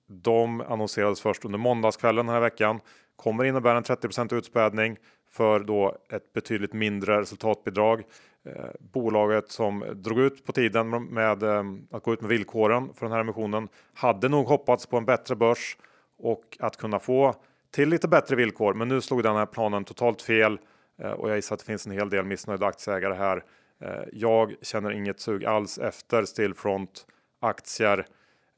[0.10, 2.80] De annonserades först under måndagskvällen den här veckan
[3.16, 4.98] kommer innebära en 30% utspädning
[5.30, 8.04] för då ett betydligt mindre resultatbidrag.
[8.46, 13.06] Eh, bolaget som drog ut på tiden med eh, att gå ut med villkoren för
[13.06, 15.78] den här emissionen hade nog hoppats på en bättre börs
[16.18, 17.36] och att kunna få
[17.72, 18.74] till lite bättre villkor.
[18.74, 20.60] Men nu slog den här planen totalt fel
[21.02, 23.44] eh, och jag gissar att det finns en hel del missnöjda aktieägare här.
[23.82, 27.06] Eh, jag känner inget sug alls efter Stillfront
[27.42, 28.06] aktier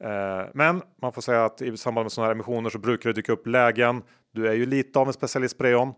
[0.00, 3.14] eh, men man får säga att i samband med sådana här emissioner så brukar det
[3.14, 4.02] dyka upp lägen.
[4.32, 5.94] Du är ju lite av en specialist på det John.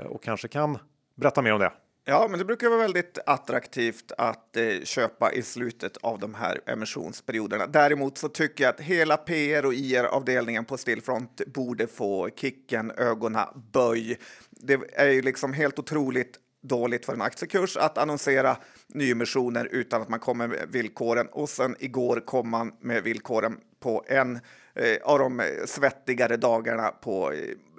[0.00, 0.78] Eh, och kanske kan
[1.14, 1.72] berätta mer om det.
[2.04, 6.60] Ja, men det brukar vara väldigt attraktivt att eh, köpa i slutet av de här
[6.66, 7.66] emissionsperioderna.
[7.66, 13.46] Däremot så tycker jag att hela PR och IR-avdelningen på Stillfront borde få kicken, ögonen,
[13.72, 14.18] böj.
[14.50, 20.08] Det är ju liksom helt otroligt dåligt för en aktiekurs att annonsera nyemissioner utan att
[20.08, 21.26] man kommer med villkoren.
[21.26, 24.40] Och sen igår kom man med villkoren på en
[24.74, 27.38] eh, av de svettigare dagarna på eh,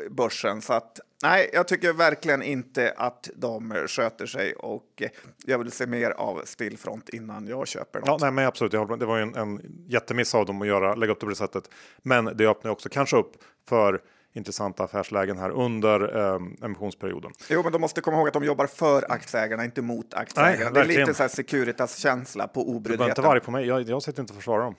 [0.10, 0.62] börsen.
[0.62, 5.04] Så att nej, jag tycker verkligen inte att de sköter sig och
[5.46, 8.08] jag vill se mer av Stillfront innan jag köper något.
[8.08, 8.72] Ja, nej, men absolut.
[8.72, 11.36] Det var ju en, en jättemiss av dem att göra, lägga upp det på det
[11.36, 11.70] sättet.
[12.02, 13.32] Men det öppnar också kanske upp
[13.70, 14.02] för
[14.34, 17.32] intressanta affärslägen här under eh, emissionsperioden.
[17.50, 20.64] Jo, men de måste komma ihåg att de jobbar för aktieägarna, inte mot aktieägarna.
[20.64, 22.92] Nej, det är lite så här Securitas känsla på obryddheten.
[22.92, 23.68] Du behöver inte vara arg på mig.
[23.68, 24.76] Jag, jag sitter inte och försvarar dem.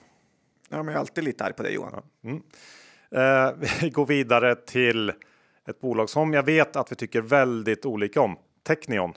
[0.68, 1.92] Ja, men jag är alltid lite arg på dig Johan.
[1.92, 2.30] Ja.
[2.30, 2.42] Mm.
[3.10, 5.12] Eh, vi går vidare till
[5.68, 8.36] ett bolag som jag vet att vi tycker väldigt olika om.
[8.62, 9.12] Technion.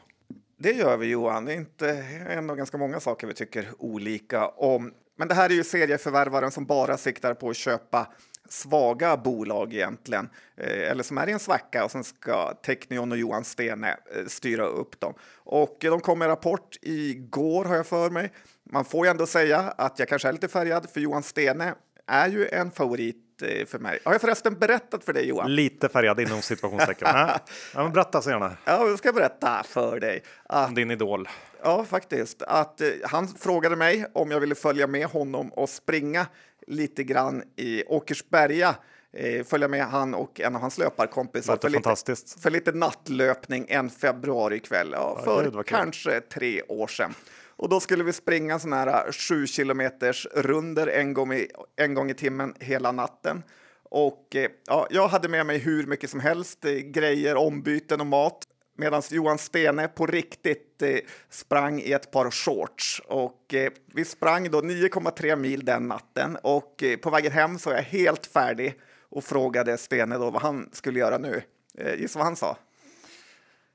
[0.58, 1.46] Det gör vi Johan.
[1.46, 1.90] Det är inte
[2.30, 4.94] en av ganska många saker vi tycker olika om.
[5.18, 8.08] Men det här är ju serieförvärvaren som bara siktar på att köpa
[8.50, 13.18] svaga bolag egentligen, eh, eller som är i en svacka och sen ska Technion och
[13.18, 15.14] Johan Stene eh, styra upp dem.
[15.36, 18.32] Och eh, de kom med rapport igår har jag för mig.
[18.64, 21.74] Man får ju ändå säga att jag kanske är lite färgad för Johan Stene
[22.08, 24.00] är ju en favorit eh, för mig.
[24.04, 25.56] Har jag förresten berättat för dig Johan?
[25.56, 27.08] Lite färgad inom situationstecken.
[27.14, 27.40] ja,
[27.74, 28.58] men berätta så gärna.
[28.66, 30.24] Ja, jag ska berätta för dig.
[30.44, 31.30] Att, Din idol.
[31.64, 32.42] Ja, faktiskt.
[32.42, 36.26] Att, eh, han frågade mig om jag ville följa med honom och springa
[36.68, 38.76] lite grann i Åkersberga.
[39.14, 43.90] Eh, följa med han och en av hans löparkompisar för lite, för lite nattlöpning en
[43.90, 44.90] februarikväll.
[44.92, 47.14] Ja, för kanske tre år sedan.
[47.58, 51.94] Och då skulle vi springa såna här äh, sju kilometers runder en gång, i, en
[51.94, 53.44] gång i timmen hela natten.
[53.84, 58.08] Och eh, ja, jag hade med mig hur mycket som helst, eh, grejer, ombyten och
[58.08, 58.44] mat.
[58.78, 60.98] Medan Johan Stene på riktigt eh,
[61.30, 63.02] sprang i ett par shorts.
[63.08, 67.70] Och eh, vi sprang då 9,3 mil den natten och eh, på vägen hem så
[67.70, 71.42] var jag helt färdig och frågade Stene då vad han skulle göra nu.
[71.78, 72.58] Eh, gissa vad han sa?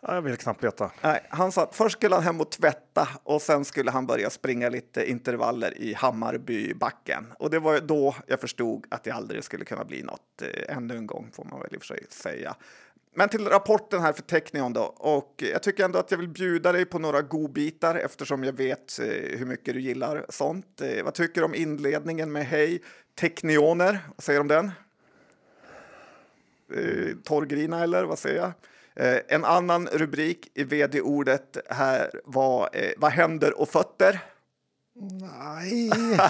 [0.06, 0.90] Jag vill knappt veta.
[1.02, 4.30] Nej, han sa att först skulle han hem och tvätta och sen skulle han börja
[4.30, 7.26] springa lite intervaller i Hammarbybacken.
[7.38, 10.42] Och det var då jag förstod att det aldrig skulle kunna bli något.
[10.42, 12.56] Eh, ännu en gång får man väl i och för sig säga.
[13.14, 14.82] Men till rapporten här för Technion då.
[14.82, 18.98] Och jag tycker ändå att jag vill bjuda dig på några godbitar eftersom jag vet
[18.98, 20.80] eh, hur mycket du gillar sånt.
[20.80, 22.82] Eh, vad tycker du om inledningen med Hej
[23.14, 23.98] Technioner?
[24.16, 24.70] Vad säger du om den?
[27.24, 28.52] Torrgrina eller vad säger jag?
[28.96, 34.20] Eh, en annan rubrik i vd-ordet här var eh, Vad händer och fötter?
[35.20, 35.90] Nej.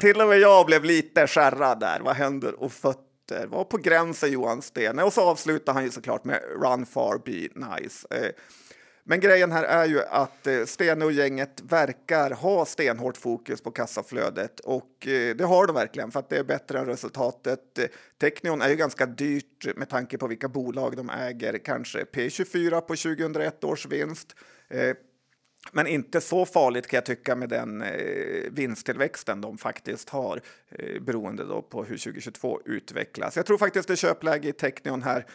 [0.00, 2.00] Till och med jag blev lite skärrad där.
[2.00, 3.46] Vad händer och fötter?
[3.46, 5.02] Var på gränsen Johan Stene.
[5.02, 7.48] Och så avslutar han ju såklart med Run far be
[7.80, 8.08] nice.
[9.04, 13.70] Men grejen här är ju att eh, Stene och gänget verkar ha stenhårt fokus på
[13.70, 17.78] kassaflödet och eh, det har de verkligen för att det är bättre än resultatet.
[18.18, 22.96] Technion är ju ganska dyrt med tanke på vilka bolag de äger, kanske P24 på
[22.96, 24.36] 2001 års vinst.
[24.68, 24.96] Eh,
[25.72, 27.84] men inte så farligt kan jag tycka med den
[28.50, 30.40] vinsttillväxten de faktiskt har
[31.00, 33.36] beroende då på hur 2022 utvecklas.
[33.36, 35.26] Jag tror faktiskt det är köpläge i Technion här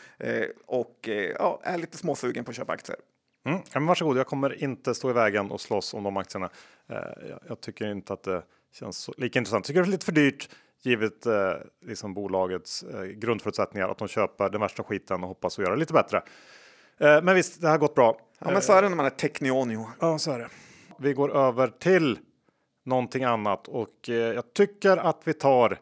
[0.65, 2.97] och ja, är lite småsugen på att köpa aktier.
[3.47, 6.49] Mm, ja, men varsågod, jag kommer inte stå i vägen och slåss om de aktierna.
[6.89, 6.95] Eh,
[7.29, 9.63] jag, jag, tycker inte att det känns så, lika intressant.
[9.63, 10.49] Jag tycker det är lite för dyrt
[10.81, 11.53] givet eh,
[11.85, 15.79] liksom bolagets eh, grundförutsättningar att de köper den värsta skiten och hoppas att göra det
[15.79, 16.17] lite bättre.
[16.97, 18.19] Eh, men visst, det har gått bra.
[18.39, 19.85] Ja, men så är det när man är Technion.
[19.99, 20.49] Ja, så är det.
[20.99, 22.19] Vi går över till
[22.85, 25.79] någonting annat och eh, jag tycker att vi tar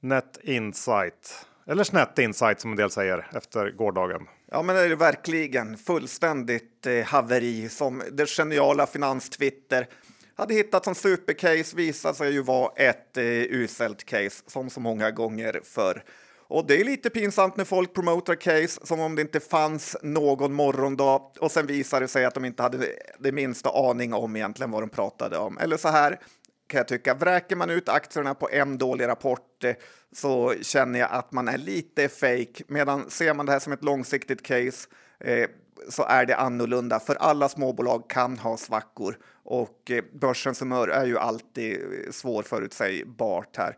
[0.00, 4.26] Net Insight eller Snett Insight som en del säger efter gårdagen.
[4.54, 5.76] Ja, men det är verkligen.
[5.76, 9.88] Fullständigt eh, haveri som det geniala finanstwitter
[10.34, 15.10] hade hittat som supercase visade sig ju vara ett eh, uselt case som så många
[15.10, 16.04] gånger förr.
[16.38, 20.52] Och det är lite pinsamt när folk promotar case som om det inte fanns någon
[20.52, 22.86] morgondag och sen visar det sig att de inte hade
[23.18, 25.58] det minsta aning om egentligen vad de pratade om.
[25.58, 26.18] Eller så här
[26.66, 29.74] kan jag tycka, vräker man ut aktierna på en dålig rapport eh,
[30.12, 32.64] så känner jag att man är lite fake.
[32.66, 34.88] Medan ser man det här som ett långsiktigt case
[35.20, 35.48] eh,
[35.88, 37.00] så är det annorlunda.
[37.00, 43.56] För alla småbolag kan ha svackor och eh, börsens humör är ju alltid eh, svårförutsägbart
[43.56, 43.76] här.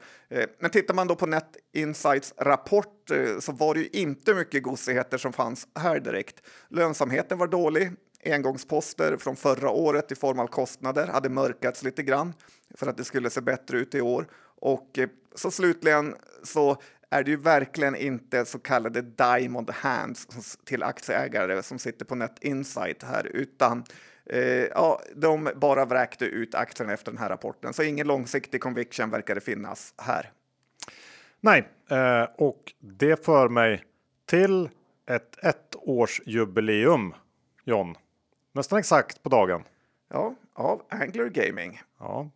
[0.61, 5.18] Men tittar man då på Net Insights rapport så var det ju inte mycket gosigheter
[5.18, 6.42] som fanns här direkt.
[6.68, 7.92] Lönsamheten var dålig
[8.33, 12.35] engångsposter från förra året i form av kostnader hade mörkats lite grann
[12.75, 14.27] för att det skulle se bättre ut i år.
[14.61, 16.77] Och eh, så slutligen så
[17.11, 22.37] är det ju verkligen inte så kallade diamond hands till aktieägare som sitter på Net
[22.41, 23.85] Insight här, utan
[24.27, 27.73] eh, ja, de bara vräkte ut aktien efter den här rapporten.
[27.73, 30.33] Så ingen långsiktig conviction verkar det finnas här.
[31.41, 33.85] Nej, eh, och det för mig
[34.27, 34.69] till
[35.07, 37.15] ett ettårsjubileum,
[37.65, 37.95] John.
[38.57, 39.64] Nästan exakt på dagen.
[40.09, 41.81] Ja, av Angler Gaming.
[41.99, 42.31] Ja,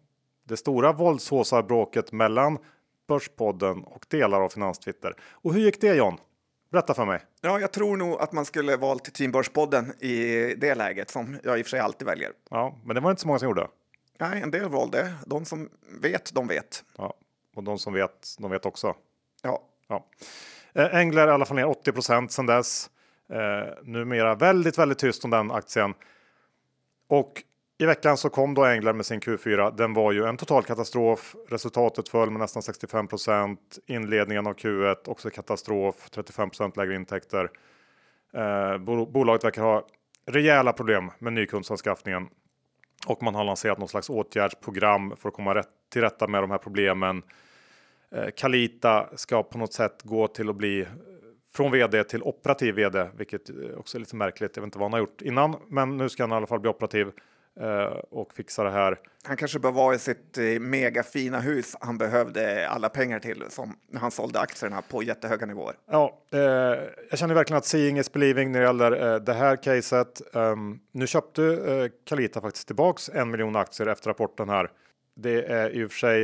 [0.45, 2.59] det stora våldshåsarbråket mellan
[3.09, 5.15] Börspodden och delar av Finanstwitter.
[5.31, 6.17] Och hur gick det John?
[6.71, 7.21] Berätta för mig.
[7.41, 10.15] Ja, jag tror nog att man skulle valt Team Börspodden i
[10.55, 12.33] det läget som jag i och för sig alltid väljer.
[12.51, 13.69] Ja, men det var inte så många som gjorde.
[14.19, 15.15] Nej, en del valde.
[15.27, 15.69] De som
[16.03, 16.85] vet, de vet.
[16.97, 17.15] Ja,
[17.57, 18.95] och de som vet, de vet också.
[19.43, 19.63] Ja.
[19.89, 20.07] ja.
[20.73, 22.91] Eh, Engler i alla fall ner 80 procent sedan dess.
[23.33, 25.95] Eh, numera väldigt, väldigt tyst om den aktien.
[27.09, 27.43] Och
[27.79, 29.77] i veckan så kom då Engler med sin Q4.
[29.77, 31.37] Den var ju en total katastrof.
[31.49, 36.09] Resultatet föll med nästan 65% Inledningen av Q1 också katastrof.
[36.15, 37.51] 35% lägre intäkter.
[38.33, 39.87] Eh, bolaget verkar ha
[40.27, 42.29] rejäla problem med nykundsanskaffningen
[43.07, 46.51] och man har lanserat någon slags åtgärdsprogram för att komma rätt, till rätta med de
[46.51, 47.23] här problemen.
[48.15, 50.87] Eh, Kalita ska på något sätt gå till att bli
[51.53, 54.57] från vd till operativ vd, vilket också är lite märkligt.
[54.57, 56.61] Jag vet inte vad han har gjort innan, men nu ska han i alla fall
[56.61, 57.13] bli operativ.
[57.61, 58.99] Eh, och fixa det här.
[59.25, 63.77] Han kanske bör vara i sitt eh, megafina hus han behövde alla pengar till som
[63.89, 65.75] när han sålde aktierna på jättehöga nivåer.
[65.91, 66.41] Ja, eh,
[67.11, 70.23] jag känner verkligen att seeing is believing när det gäller eh, det här caset.
[70.33, 74.71] Um, nu köpte eh, Kalita faktiskt tillbaks en miljon aktier efter rapporten här.
[75.17, 76.23] Det är i och för sig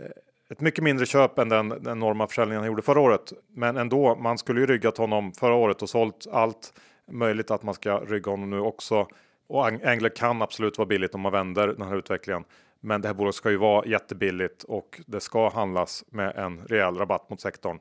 [0.00, 0.06] eh,
[0.50, 3.32] ett mycket mindre köp än den, den enorma försäljningen han gjorde förra året.
[3.48, 6.72] Men ändå, man skulle ju ryggat honom förra året och sålt allt
[7.10, 9.08] möjligt att man ska rygga honom nu också.
[9.46, 12.44] Och Angler kan absolut vara billigt om man vänder den här utvecklingen.
[12.80, 16.96] Men det här bolaget ska ju vara jättebilligt och det ska handlas med en rejäl
[16.96, 17.78] rabatt mot sektorn.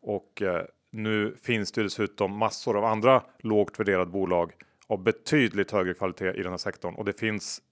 [0.00, 4.52] Och eh, nu finns det dessutom massor av andra lågt värderade bolag
[4.86, 7.62] av betydligt högre kvalitet i den här sektorn och det finns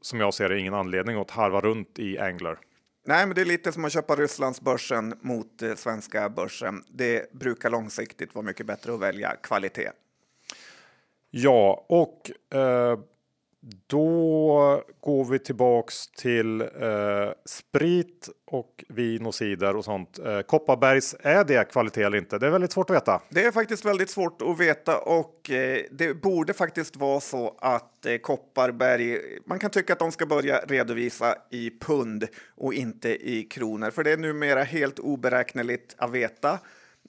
[0.00, 2.58] som jag ser det ingen anledning att harva runt i Angler.
[3.04, 6.84] Nej, men det är lite som att köpa Rysslandsbörsen mot eh, svenska börsen.
[6.88, 9.90] Det brukar långsiktigt vara mycket bättre att välja kvalitet.
[11.30, 12.98] Ja, och eh,
[13.86, 16.68] då går vi tillbaks till eh,
[17.44, 20.18] sprit och vin och cider och sånt.
[20.18, 22.38] Eh, Kopparbergs, är det kvalitet eller inte?
[22.38, 23.22] Det är väldigt svårt att veta.
[23.28, 28.06] Det är faktiskt väldigt svårt att veta och eh, det borde faktiskt vara så att
[28.06, 33.42] eh, Kopparberg, man kan tycka att de ska börja redovisa i pund och inte i
[33.42, 36.58] kronor, för det är numera helt oberäkneligt att veta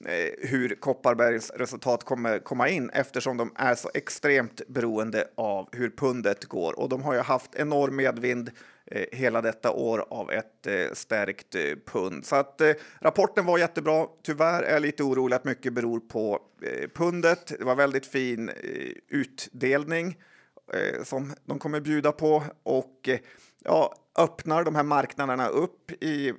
[0.06, 5.90] Eh, hur Kopparbergs resultat kommer komma in eftersom de är så extremt beroende av hur
[5.90, 6.80] pundet går.
[6.80, 8.50] Och de har ju haft enorm medvind
[8.86, 12.26] eh, hela detta år av ett eh, stärkt pund.
[12.26, 12.60] Så att
[13.00, 14.06] rapporten var jättebra.
[14.22, 16.38] Tyvärr är jag lite orolig att mycket beror på
[16.94, 17.52] pundet.
[17.58, 18.50] Det var väldigt fin
[19.08, 20.16] utdelning
[21.02, 23.08] som de kommer bjuda på och
[23.64, 26.32] ja, öppnar de här marknaderna upp i,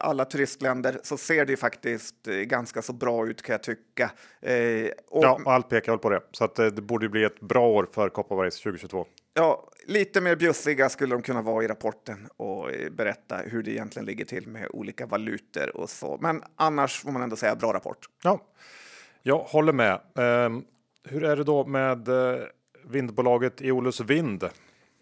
[0.00, 4.10] alla turistländer så ser det faktiskt eh, ganska så bra ut kan jag tycka.
[4.40, 6.20] Eh, och, ja, allt pekar väl på det.
[6.32, 9.06] Så att eh, det borde bli ett bra år för Kopparbergs 2022.
[9.34, 14.06] Ja, lite mer bjussiga skulle de kunna vara i rapporten och berätta hur det egentligen
[14.06, 16.18] ligger till med olika valutor och så.
[16.20, 18.06] Men annars får man ändå säga bra rapport.
[18.22, 18.40] Ja,
[19.22, 20.00] jag håller med.
[20.14, 20.64] Um,
[21.08, 22.08] hur är det då med
[22.90, 24.48] vindbolaget Eolus Vind?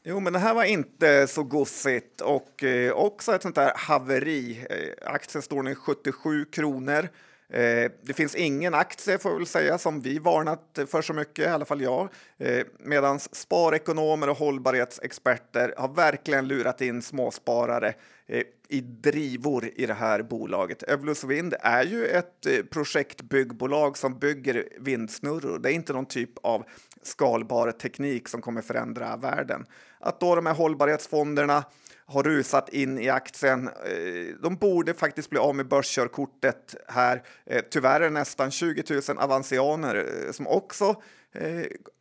[0.05, 4.67] Jo, men det här var inte så gossigt och eh, också ett sånt där haveri.
[4.71, 7.09] Eh, aktien står nu 77 kronor.
[7.53, 11.47] Eh, det finns ingen aktie, får jag väl säga, som vi varnat för så mycket,
[11.47, 12.09] i alla fall jag.
[12.39, 17.95] Eh, Medan sparekonomer och hållbarhetsexperter har verkligen lurat in småsparare
[18.27, 20.83] eh, i drivor i det här bolaget.
[20.83, 25.59] Evolus Vind är ju ett eh, projektbyggbolag som bygger vindsnurror.
[25.59, 26.65] Det är inte någon typ av
[27.03, 29.67] skalbar teknik som kommer förändra världen.
[30.01, 31.65] Att då de här hållbarhetsfonderna
[32.09, 33.69] har rusat in i aktien.
[33.69, 37.23] Eh, de borde faktiskt bli av med börskörkortet här.
[37.47, 41.03] Eh, tyvärr är det nästan 20 000 avancianer eh, som också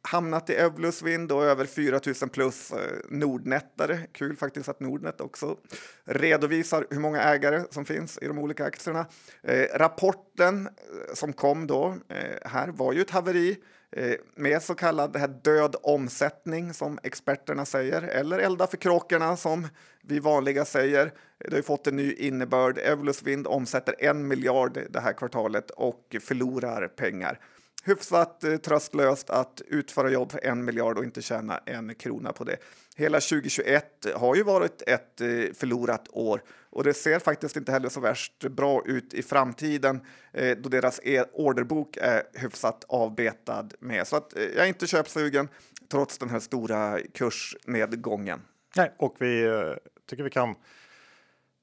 [0.02, 2.74] hamnat i Evolus Vind och över 4 000 plus
[3.10, 4.00] Nordnettare.
[4.12, 5.58] Kul faktiskt att Nordnet också
[6.06, 9.06] redovisar hur många ägare som finns i de olika aktierna.
[9.74, 10.70] Rapporten
[11.14, 11.96] som kom då
[12.46, 13.58] här var ju ett haveri.
[13.92, 19.68] Eh, med så kallad här död omsättning som experterna säger, eller elda för kråkorna som
[20.02, 21.14] vi vanliga säger.
[21.38, 22.78] Det har fått en ny innebörd.
[22.78, 27.40] Evolus Wind omsätter en miljard det här kvartalet och förlorar pengar
[27.88, 32.44] hyfsat eh, tröstlöst att utföra jobb för en miljard och inte tjäna en krona på
[32.44, 32.58] det.
[32.96, 37.90] Hela 2021 har ju varit ett eh, förlorat år och det ser faktiskt inte heller
[37.90, 40.02] så värst bra ut i framtiden
[40.34, 44.08] eh, då deras e orderbok är hyfsat avbetad med.
[44.08, 45.48] Så att eh, jag är inte köpsugen
[45.92, 48.42] trots den här stora kursnedgången.
[48.76, 49.74] Nej, och vi eh,
[50.10, 50.56] tycker vi kan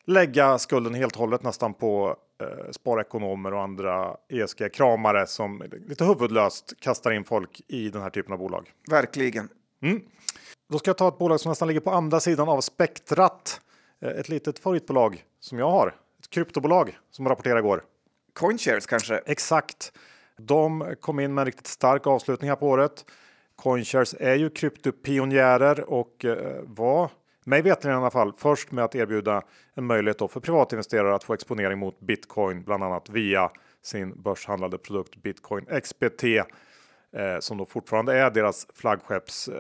[0.06, 6.72] lägga skulden helt och hållet nästan på eh, sparekonomer och andra ESG-kramare som lite huvudlöst
[6.80, 8.72] kastar in folk i den här typen av bolag.
[8.90, 9.48] Verkligen.
[9.82, 10.02] Mm.
[10.70, 13.60] Då ska jag ta ett bolag som nästan ligger på andra sidan av spektrat.
[14.00, 15.94] Eh, ett litet favoritbolag som jag har.
[16.18, 17.82] Ett kryptobolag som rapporterade igår.
[18.32, 19.22] Coinshares kanske?
[19.26, 19.92] Exakt.
[20.36, 23.04] De kom in med en riktigt stark avslutning här på året.
[23.56, 27.10] Coinshares är ju kryptopionjärer och eh, var
[27.44, 29.42] mig veterligen i alla fall först med att erbjuda
[29.74, 33.50] en möjlighet för privatinvesterare att få exponering mot bitcoin, bland annat via
[33.82, 39.56] sin börshandlade produkt Bitcoin XBT eh, som då fortfarande är deras flaggskeppsprodukt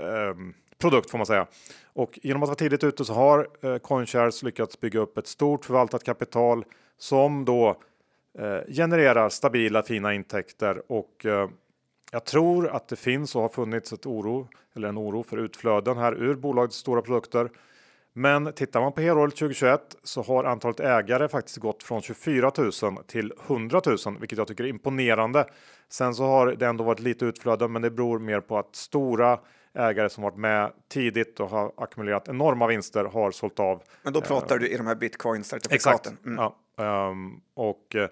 [0.82, 1.46] ehm, eh, får man säga.
[1.92, 5.64] Och genom att vara tidigt ute så har eh, Coinshares lyckats bygga upp ett stort
[5.64, 6.64] förvaltat kapital
[6.98, 7.80] som då
[8.38, 11.48] eh, genererar stabila fina intäkter och eh,
[12.12, 15.98] jag tror att det finns och har funnits ett oro eller en oro för utflöden
[15.98, 17.50] här ur bolagets stora produkter.
[18.16, 22.72] Men tittar man på helåret 2021 så har antalet ägare faktiskt gått från 24 000
[23.06, 25.46] till 100 000, vilket jag tycker är imponerande.
[25.88, 29.38] Sen så har det ändå varit lite utflöden, men det beror mer på att stora
[29.74, 33.82] ägare som varit med tidigt och har ackumulerat enorma vinster har sålt av.
[34.02, 36.12] Men då pratar uh, du i de här bitcoin certifikaten.
[36.12, 36.26] Exakt.
[36.26, 36.50] Mm.
[36.76, 38.06] Ja, um, och uh,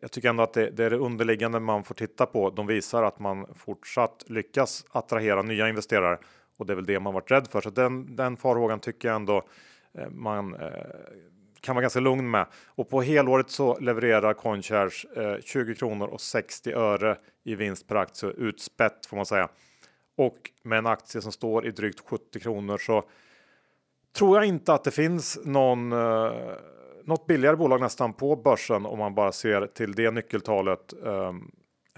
[0.00, 2.50] jag tycker ändå att det, det, är det underliggande man får titta på.
[2.50, 6.18] De visar att man fortsatt lyckas attrahera nya investerare
[6.56, 7.60] och det är väl det man varit rädd för.
[7.60, 9.42] Så den, den farhågan tycker jag ändå
[9.98, 10.70] eh, man eh,
[11.60, 12.46] kan vara ganska lugn med.
[12.66, 17.96] Och på helåret så levererar Coinshares eh, 20 kronor och 60 öre i vinst per
[17.96, 19.48] aktie utspätt får man säga.
[20.16, 23.04] Och med en aktie som står i drygt 70 kronor så
[24.16, 25.92] tror jag inte att det finns någon
[27.06, 30.92] något billigare bolag nästan på börsen om man bara ser till det nyckeltalet.
[31.06, 31.50] Ehm,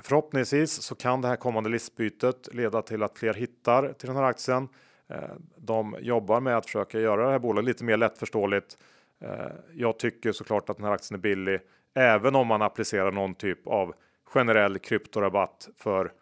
[0.03, 4.24] Förhoppningsvis så kan det här kommande listbytet leda till att fler hittar till den här
[4.24, 4.68] aktien.
[5.09, 5.18] Eh,
[5.57, 8.78] de jobbar med att försöka göra det här bolaget lite mer lättförståeligt.
[9.20, 9.30] Eh,
[9.74, 11.61] jag tycker såklart att den här aktien är billig,
[11.94, 13.94] även om man applicerar någon typ av
[14.24, 16.12] generell kryptorabatt för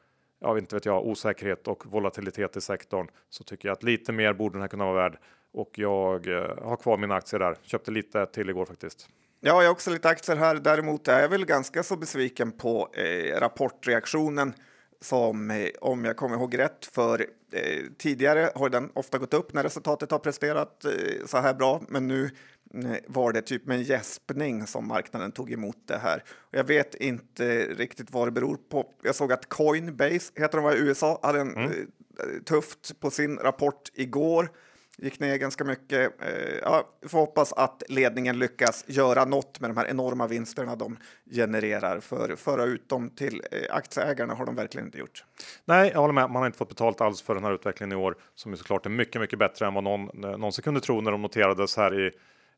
[0.41, 4.33] ja, inte vet jag, osäkerhet och volatilitet i sektorn så tycker jag att lite mer
[4.33, 5.19] borde den här kunna vara värd
[5.53, 7.57] och jag eh, har kvar mina aktier där.
[7.63, 9.09] Köpte lite till igår faktiskt.
[9.41, 10.55] Ja, jag har också lite aktier här.
[10.55, 14.55] Däremot är jag väl ganska så besviken på eh, rapportreaktionen
[15.01, 19.53] som, eh, om jag kommer ihåg rätt, för eh, tidigare har den ofta gått upp
[19.53, 22.31] när resultatet har presterat eh, så här bra, men nu
[22.75, 26.25] eh, var det typ med en gäspning som marknaden tog emot det här.
[26.29, 28.87] Och jag vet inte riktigt vad det beror på.
[29.03, 31.91] Jag såg att Coinbase, heter de i USA, hade en mm.
[32.19, 34.51] Eh, tufft på sin rapport igår
[34.99, 36.23] gick ner ganska mycket.
[36.23, 40.77] Eh, ja, vi får hoppas att ledningen lyckas göra något med de här enorma vinsterna
[40.77, 40.97] de
[41.31, 42.01] genererar.
[42.01, 45.25] För föra ut dem till eh, aktieägarna har de verkligen inte gjort.
[45.65, 46.31] Nej, jag håller med.
[46.31, 48.87] Man har inte fått betalt alls för den här utvecklingen i år som är såklart
[48.87, 52.01] är mycket, mycket bättre än vad någon eh, någonsin kunde tro när de noterades här
[52.07, 52.11] i.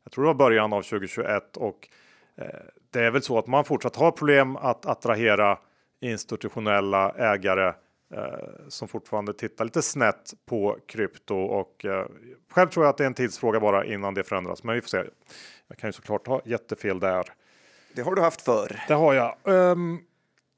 [0.03, 1.87] Jag tror det var början av 2021 och
[2.37, 2.45] eh,
[2.91, 5.57] det är väl så att man fortsatt har problem att attrahera
[6.01, 7.73] institutionella ägare Eh,
[8.67, 12.05] som fortfarande tittar lite snett på krypto och eh,
[12.51, 14.63] själv tror jag att det är en tidsfråga bara innan det förändras.
[14.63, 15.03] Men vi får se.
[15.67, 17.25] Jag kan ju såklart ha jättefel där.
[17.93, 18.81] Det har du haft förr.
[18.87, 19.35] Det har jag.
[19.43, 19.99] Um,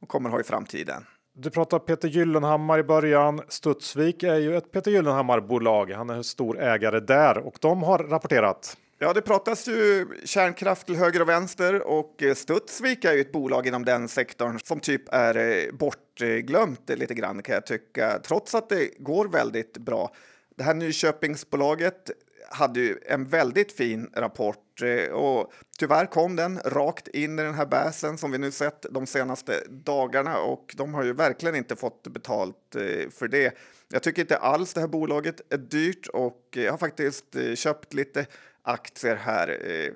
[0.02, 1.06] och kommer ha i framtiden.
[1.34, 3.42] Du pratade Peter Gyllenhammar i början.
[3.48, 5.92] Studsvik är ju ett Peter Gyllenhammar bolag.
[5.92, 8.78] Han är stor ägare där och de har rapporterat.
[9.04, 13.32] Ja, det pratas ju kärnkraft till höger och vänster och eh, Studsvik är ju ett
[13.32, 18.56] bolag inom den sektorn som typ är eh, bortglömt lite grann kan jag tycka, trots
[18.56, 20.14] att det går väldigt bra.
[20.58, 22.12] Det här Nyköpingsbolaget
[22.50, 27.54] hade ju en väldigt fin rapport eh, och tyvärr kom den rakt in i den
[27.54, 31.76] här bäsen som vi nu sett de senaste dagarna och de har ju verkligen inte
[31.76, 32.76] fått betalt
[33.12, 33.58] för det.
[33.94, 38.26] Jag tycker inte alls det här bolaget är dyrt och jag har faktiskt köpt lite
[38.64, 39.60] aktier här.
[39.70, 39.94] Eh,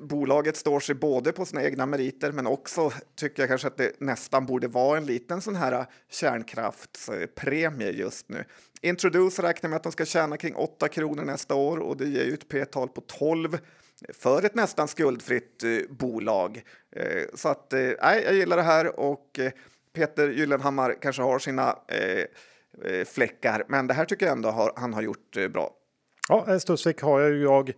[0.00, 4.00] bolaget står sig både på sina egna meriter men också tycker jag kanske att det
[4.00, 8.44] nästan borde vara en liten sån här eh, kärnkraftspremie just nu.
[8.80, 12.24] Introduce räknar med att de ska tjäna kring 8 kronor nästa år och det ger
[12.24, 13.58] ju ett p-tal på 12
[14.14, 16.62] för ett nästan skuldfritt eh, bolag.
[17.34, 19.40] Så att nej, jag gillar det här och
[19.94, 21.78] Peter Gyllenhammar kanske har sina
[23.06, 25.74] fläckar, men det här tycker jag ändå han har gjort bra.
[26.28, 27.72] Ja, Studsvik har jag ju jag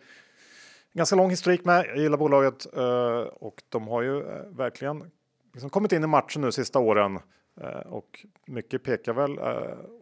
[0.93, 1.87] ganska lång historik med.
[1.87, 5.11] Jag gillar bolaget eh, och de har ju eh, verkligen
[5.53, 7.21] liksom kommit in i matchen nu sista åren.
[7.87, 9.39] och mycket pekar väl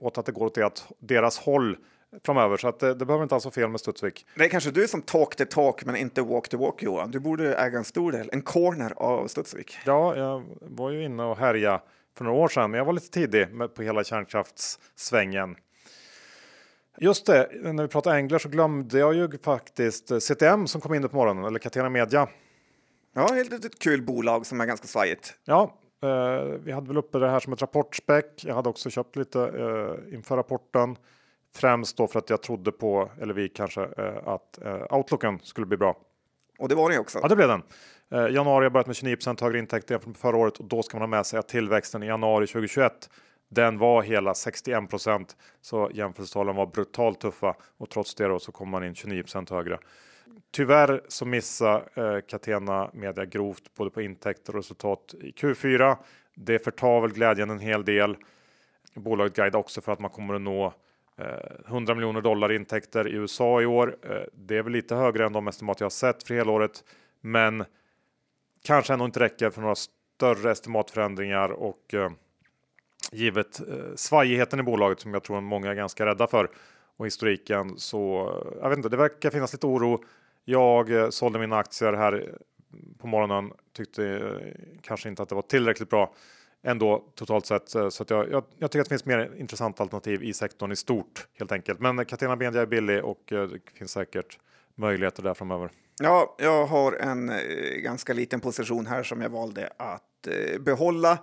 [0.01, 1.77] åt att det går åt deras håll
[2.25, 2.57] framöver.
[2.57, 4.27] Så att det, det behöver inte alls vara fel med Studsvik.
[4.35, 7.11] Det är kanske du som talk the talk men inte walk the walk Johan.
[7.11, 9.79] Du borde äga en stor del, en corner av Studsvik.
[9.87, 11.81] Ja, jag var ju inne och härja
[12.17, 15.57] för några år sedan, men jag var lite tidig med, på hela kärnkraftssvängen.
[16.99, 21.09] Just det, när vi pratar Engler så glömde jag ju faktiskt CTM som kom in
[21.09, 22.29] på morgonen, eller Catena Media.
[23.15, 25.35] Ja, helt ett kul bolag som är ganska svajigt.
[25.45, 28.45] Ja, eh, vi hade väl uppe det här som ett rapportspäck.
[28.45, 30.97] Jag hade också köpt lite eh, inför rapporten.
[31.55, 35.67] Främst då för att jag trodde på, eller vi kanske, eh, att eh, outlooken skulle
[35.67, 35.97] bli bra.
[36.59, 37.19] Och det var den också.
[37.23, 37.63] Ja, det blev den.
[38.11, 40.97] Eh, januari har börjat med 29% högre intäkter jämfört med förra året och då ska
[40.97, 43.11] man ha med sig att tillväxten i januari 2021
[43.55, 48.69] den var hela 61% så jämförelsetalen var brutalt tuffa och trots det då så kom
[48.69, 49.79] man in 29% högre.
[50.51, 55.97] Tyvärr så missar eh, Catena Media grovt både på intäkter och resultat i Q4.
[56.35, 58.17] Det förtar väl glädjen en hel del.
[58.95, 60.75] Bolaget guidar också för att man kommer att nå
[61.17, 63.97] eh, 100 miljoner dollar intäkter i USA i år.
[64.03, 66.85] Eh, det är väl lite högre än de estimat jag har sett för helåret,
[67.21, 67.65] men
[68.65, 72.11] kanske ändå inte räcker för några större estimatförändringar och eh,
[73.13, 73.61] eh, givet
[73.97, 76.51] svajigheten i bolaget som jag tror många är ganska rädda för
[76.97, 80.05] och historiken så eh, jag vet inte, det verkar finnas lite oro.
[80.45, 84.35] Jag eh, sålde mina aktier här eh, på morgonen, tyckte
[84.83, 86.15] kanske inte att det var tillräckligt bra
[86.63, 87.69] ändå totalt sett.
[87.69, 90.77] Så att jag, jag, jag, tycker att det finns mer intressanta alternativ i sektorn i
[90.77, 91.81] stort helt enkelt.
[91.81, 94.39] Men Catena Media är billig och eh, det finns säkert
[94.75, 95.71] möjligheter där framöver.
[96.01, 97.37] Ja, jag har en eh,
[97.77, 101.19] ganska liten position här som jag valde att eh, behålla.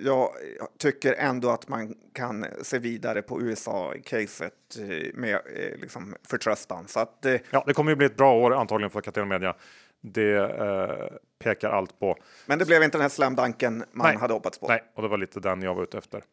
[0.00, 0.30] Jag
[0.78, 4.52] tycker ändå att man kan se vidare på USA-caset
[5.14, 5.40] med
[5.76, 6.88] liksom förtröstan.
[6.88, 9.54] Så att, ja, det kommer ju bli ett bra år antagligen för Catena Media.
[10.00, 12.16] Det eh, pekar allt på.
[12.46, 14.16] Men det blev inte den här slamdanken man Nej.
[14.16, 14.68] hade hoppats på.
[14.68, 16.24] Nej, och det var lite den jag var ute efter.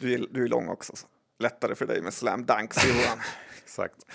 [0.00, 0.92] Du är, du är lång också.
[1.38, 3.18] Lättare för dig med slamdanks Johan.
[3.64, 4.06] Exakt.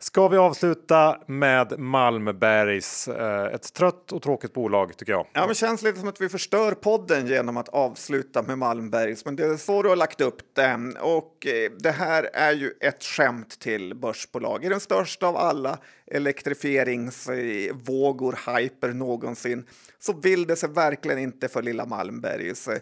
[0.00, 5.26] Ska vi avsluta med Malmbergs, eh, ett trött och tråkigt bolag tycker jag.
[5.32, 9.36] Ja, men känns lite som att vi förstör podden genom att avsluta med Malmbergs, men
[9.36, 10.94] det är så du har lagt upp det.
[11.00, 14.64] Och eh, det här är ju ett skämt till börsbolag.
[14.64, 19.66] I den största av alla elektrifieringsvågor, hyper någonsin,
[19.98, 22.68] så vill det sig verkligen inte för lilla Malmbergs.
[22.68, 22.80] Eh,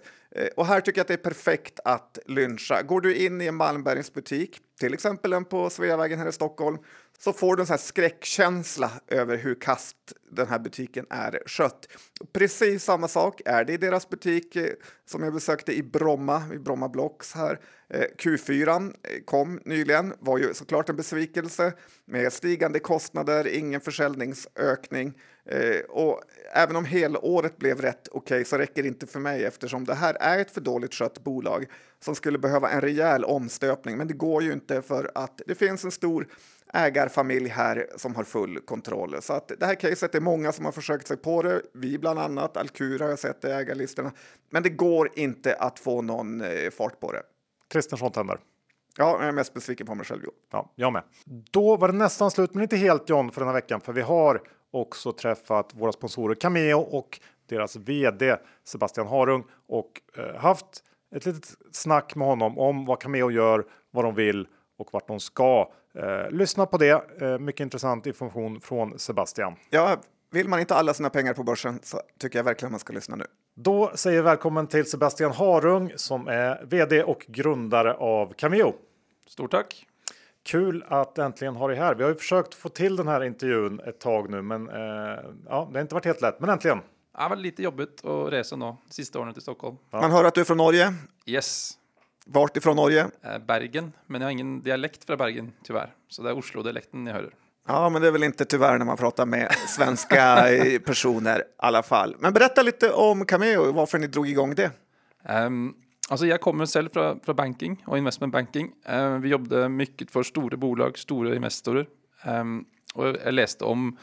[0.56, 2.82] och här tycker jag att det är perfekt att lyncha.
[2.82, 6.78] Går du in i en Malmbergs butik, till exempel en på Sveavägen här i Stockholm,
[7.18, 9.96] så får du en sån här skräckkänsla över hur kast
[10.30, 11.88] den här butiken är skött.
[12.32, 14.72] Precis samma sak är det i deras butik eh,
[15.06, 17.60] som jag besökte i Bromma, i Bromma Blocks här.
[17.88, 21.72] Eh, Q4 eh, kom nyligen, var ju såklart en besvikelse
[22.04, 25.14] med stigande kostnader, ingen försäljningsökning
[25.88, 26.20] och
[26.54, 29.94] även om helåret blev rätt okej okay, så räcker det inte för mig eftersom det
[29.94, 31.66] här är ett för dåligt skött bolag
[32.00, 33.96] som skulle behöva en rejäl omstöpning.
[33.96, 36.28] Men det går ju inte för att det finns en stor
[36.72, 39.22] ägarfamilj här som har full kontroll.
[39.22, 41.62] Så att det här caset är många som har försökt sig på det.
[41.74, 44.12] Vi bland annat, Alcura har jag sett i ägarlistorna.
[44.50, 47.22] Men det går inte att få någon eh, fart på det.
[47.68, 48.38] Kristersson tänder.
[48.98, 50.20] Ja, jag är mest besviken på mig själv.
[50.24, 50.30] Jo.
[50.52, 51.02] Ja, jag med.
[51.50, 54.02] Då var det nästan slut, men inte helt John för den här veckan, för vi
[54.02, 61.26] har också träffat våra sponsorer Cameo och deras vd Sebastian Harung och eh, haft ett
[61.26, 64.48] litet snack med honom om vad Cameo gör, vad de vill
[64.78, 65.72] och vart de ska.
[65.96, 67.22] Eh, lyssna på det.
[67.22, 69.56] Eh, mycket intressant information från Sebastian.
[69.70, 69.96] Ja,
[70.30, 73.16] vill man inte alla sina pengar på börsen så tycker jag verkligen man ska lyssna
[73.16, 73.24] nu.
[73.54, 78.74] Då säger jag välkommen till Sebastian Harung som är vd och grundare av Cameo.
[79.28, 79.86] Stort tack!
[80.42, 81.94] Kul att äntligen ha dig här.
[81.94, 84.76] Vi har ju försökt få till den här intervjun ett tag nu, men eh,
[85.48, 86.40] ja, det har inte varit helt lätt.
[86.40, 86.78] Men äntligen!
[87.18, 89.76] Det var lite jobbigt att resa nu sista åren till Stockholm.
[89.90, 90.00] Ja.
[90.00, 90.94] Man hör att du är från Norge.
[91.26, 91.78] Yes.
[92.28, 93.10] Vart ifrån Norge?
[93.22, 95.94] Eh, Bergen, men jag har ingen dialekt från Bergen tyvärr.
[96.08, 97.30] Så det är Oslo-dialekten ni hör.
[97.68, 100.46] Ja, men det är väl inte tyvärr när man pratar med svenska
[100.84, 102.16] personer i alla fall.
[102.18, 104.70] Men berätta lite om Cameo, varför ni drog igång det.
[105.28, 105.74] Um,
[106.08, 108.72] alltså jag kommer själv från, från banking och investment banking.
[108.92, 111.86] Uh, vi jobbade mycket för stora bolag, stora investorer.
[112.26, 112.64] Um,
[112.94, 113.98] och jag läste om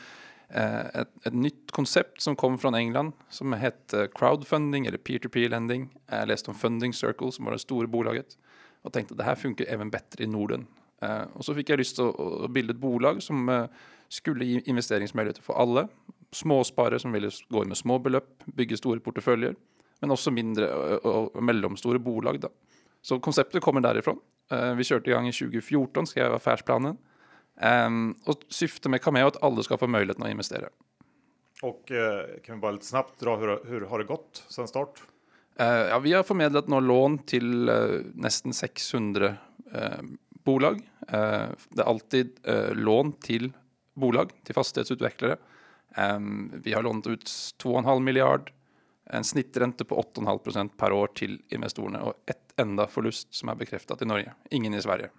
[0.55, 5.89] Eh, ett, ett, nytt koncept som kom från England som hette crowdfunding eller peer-to-peer lending.
[6.11, 8.37] Eh, jag läste om Funding Circle som var det stora bolaget
[8.81, 10.67] och tänkte att det här funkar även bättre i Norden.
[11.01, 13.67] Eh, och så fick jag lust att, bilda ett bolag som
[14.09, 15.87] skulle ge investeringsmöjligheter för alla.
[16.31, 19.55] Småsparare som ville gå in med små belopp, bygga stora portföljer
[19.99, 22.39] men också mindre och, och bolag.
[22.39, 22.49] Då.
[23.01, 24.19] Så konceptet kommer därifrån.
[24.77, 26.97] Vi körde igång i 2014, skrev affärsplanen.
[27.61, 30.69] Um, och syftet med Cameo är att alla ska få möjligheten att investera.
[31.61, 35.03] Och uh, kan vi bara lite snabbt dra hur, hur har det gått sedan start?
[35.55, 37.75] Eh, ja, vi har förmedlat nå lån till eh,
[38.13, 39.35] nästan 600
[39.73, 39.81] eh,
[40.29, 40.81] bolag.
[41.07, 43.51] Eh, det är alltid eh, lån till
[43.93, 45.37] bolag, till fastighetsutvecklare.
[45.95, 47.25] Ehm, vi har lånat ut
[47.63, 48.51] 2,5 miljard,
[49.05, 53.55] en snittränta på 8,5 procent per år till investerarna och ett enda förlust som är
[53.55, 55.09] bekräftat i Norge, ingen i Sverige.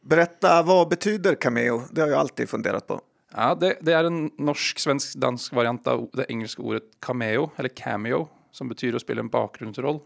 [0.00, 1.82] Berätta, vad betyder Cameo?
[1.90, 3.00] Det har jag alltid funderat på.
[3.34, 7.68] Ja, det, det är en norsk, svensk, dansk variant av det engelska ordet cameo, eller
[7.68, 10.00] cameo, som betyder att spela en bakgrundsroll.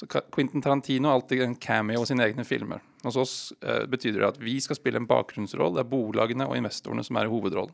[0.00, 2.82] Så Quentin Tarantino har alltid en cameo i sina egna filmer.
[3.02, 6.56] Hos oss eh, betyder det att vi ska spela en bakgrundsroll, det är bolagen och
[6.56, 7.70] investerarna som är i huvudroll.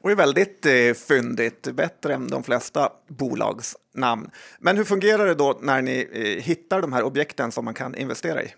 [0.00, 4.30] Och är väldigt eh, fyndigt, bättre än de flesta bolagsnamn.
[4.58, 7.94] Men hur fungerar det då när ni eh, hittar de här objekten som man kan
[7.94, 8.54] investera i?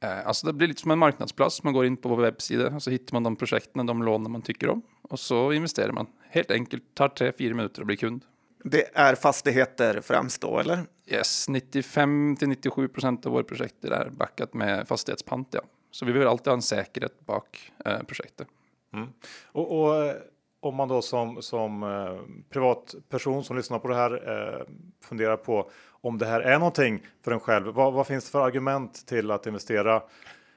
[0.00, 1.62] Eh, alltså det blir lite som en marknadsplats.
[1.62, 4.42] Man går in på vår webbsida och så hittar man de projekten, de lånen man
[4.42, 6.06] tycker om och så investerar man.
[6.30, 8.24] Helt enkelt, tar tre, fyra minuter att bli kund.
[8.64, 10.80] Det är fastigheter främst då, eller?
[11.06, 15.48] Yes, 95 till 97 procent av våra projekt är backat med fastighetspant.
[15.50, 15.60] Ja.
[15.90, 18.48] Så vi vill alltid ha en säkerhet bak eh, projektet.
[18.92, 19.08] Mm.
[19.52, 20.14] Och, och, eh,
[20.60, 24.66] om man då som, som eh, privatperson som lyssnar på det här eh,
[25.00, 25.70] funderar på
[26.00, 27.66] om det här är någonting för en själv.
[27.66, 30.02] Vad, vad finns det för argument till att investera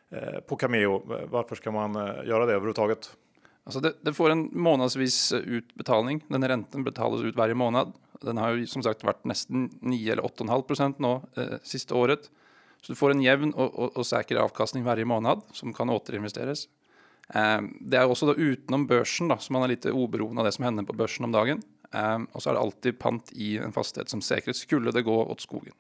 [0.10, 1.04] eh, på Cameo?
[1.30, 3.16] Varför ska man eh, göra det överhuvudtaget?
[3.64, 6.24] Alltså det, det, får en månadsvis eh, utbetalning.
[6.28, 7.94] Den här räntan betalas ut varje månad.
[8.22, 12.20] Den har ju som sagt varit nästan 9 eller 8,5 procent nu eh, sista året.
[12.82, 16.68] Så du får en jämn och, och, och, säker avkastning varje månad som kan återinvesteras.
[17.34, 20.52] Eh, det är också då utom börsen då, så man är lite oberoende av det
[20.52, 21.62] som händer på börsen om dagen.
[21.94, 25.26] Eh, och så är det alltid pant i en fastighet som säkerhet skulle det gå
[25.26, 25.74] åt skogen.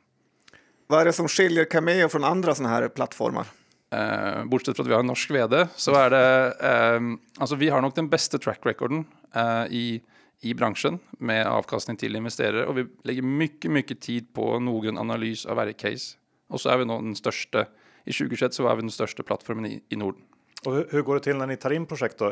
[0.87, 3.45] Vad är det som skiljer Cameo från andra sådana här plattformar?
[3.93, 7.01] Eh, bortsett från att vi har en norsk vd, så är det eh,
[7.37, 9.05] Alltså, vi har nog den bästa track recorden
[9.35, 10.01] eh, i,
[10.41, 15.45] i branschen med avkastning till investerare och vi lägger mycket, mycket tid på någon analys
[15.45, 16.17] av varje case.
[16.49, 17.65] Och så är vi nog den största,
[18.05, 20.21] i 2021 så var vi den största plattformen i, i Norden.
[20.65, 22.25] Och hur, hur, går det till när ni tar in projekt då?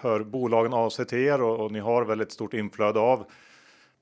[0.00, 3.26] Hör bolagen av sig till er och, och ni har väldigt stort inflöde av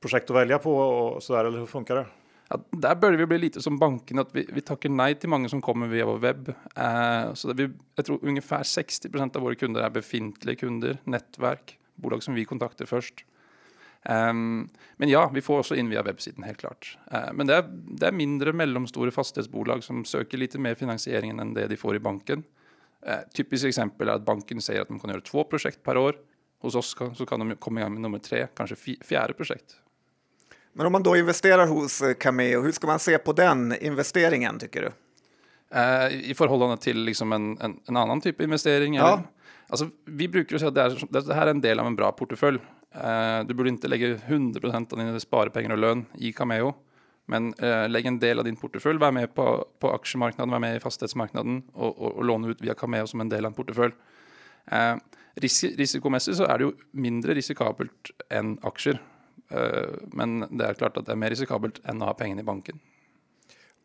[0.00, 2.06] projekt att välja på och så där, eller hur funkar det?
[2.48, 5.48] Ja, där börjar vi bli lite som banken, att vi, vi tackar nej till många
[5.48, 6.54] som kommer via vår webb.
[6.76, 11.78] Eh, så vi, jag tror ungefär 60 procent av våra kunder är befintliga kunder, nätverk,
[11.94, 13.24] bolag som vi kontaktar först.
[14.08, 16.98] Um, men ja, vi får också in via webbsidan helt klart.
[17.14, 21.54] Uh, men det är, det är mindre mellanstora fastighetsbolag som söker lite mer finansiering än
[21.54, 22.42] det de får i banken.
[23.08, 26.16] Uh, typiskt exempel är att banken säger att de kan göra två projekt per år.
[26.60, 29.76] Hos oss kan, så kan de komma igång med nummer tre, kanske fjärde projekt.
[30.72, 34.58] Men om man då investerar hos eh, Cameo, hur ska man se på den investeringen
[34.58, 34.92] tycker du?
[35.78, 38.94] Uh, I förhållande till liksom en, en, en, annan typ av investering?
[38.94, 39.12] Ja.
[39.12, 39.22] Eller?
[39.68, 42.12] Alltså, vi brukar säga att det, är, det här är en del av en bra
[42.12, 42.58] portfölj.
[43.46, 46.74] Du borde inte lägga 100% av dina sparpengar och lön i Cameo.
[47.26, 50.76] Men uh, lägg en del av din portfölj, var med på, på aktiemarknaden, var med
[50.76, 53.92] i fastighetsmarknaden och, och, och låna ut via Cameo som en del av en portfölj.
[54.72, 54.96] Uh,
[55.34, 59.02] ris risikomässigt så är det ju mindre riskabelt än aktier.
[59.50, 62.44] Eh, men det är klart att det är mer riskabelt än att ha pengarna i
[62.44, 62.78] banken.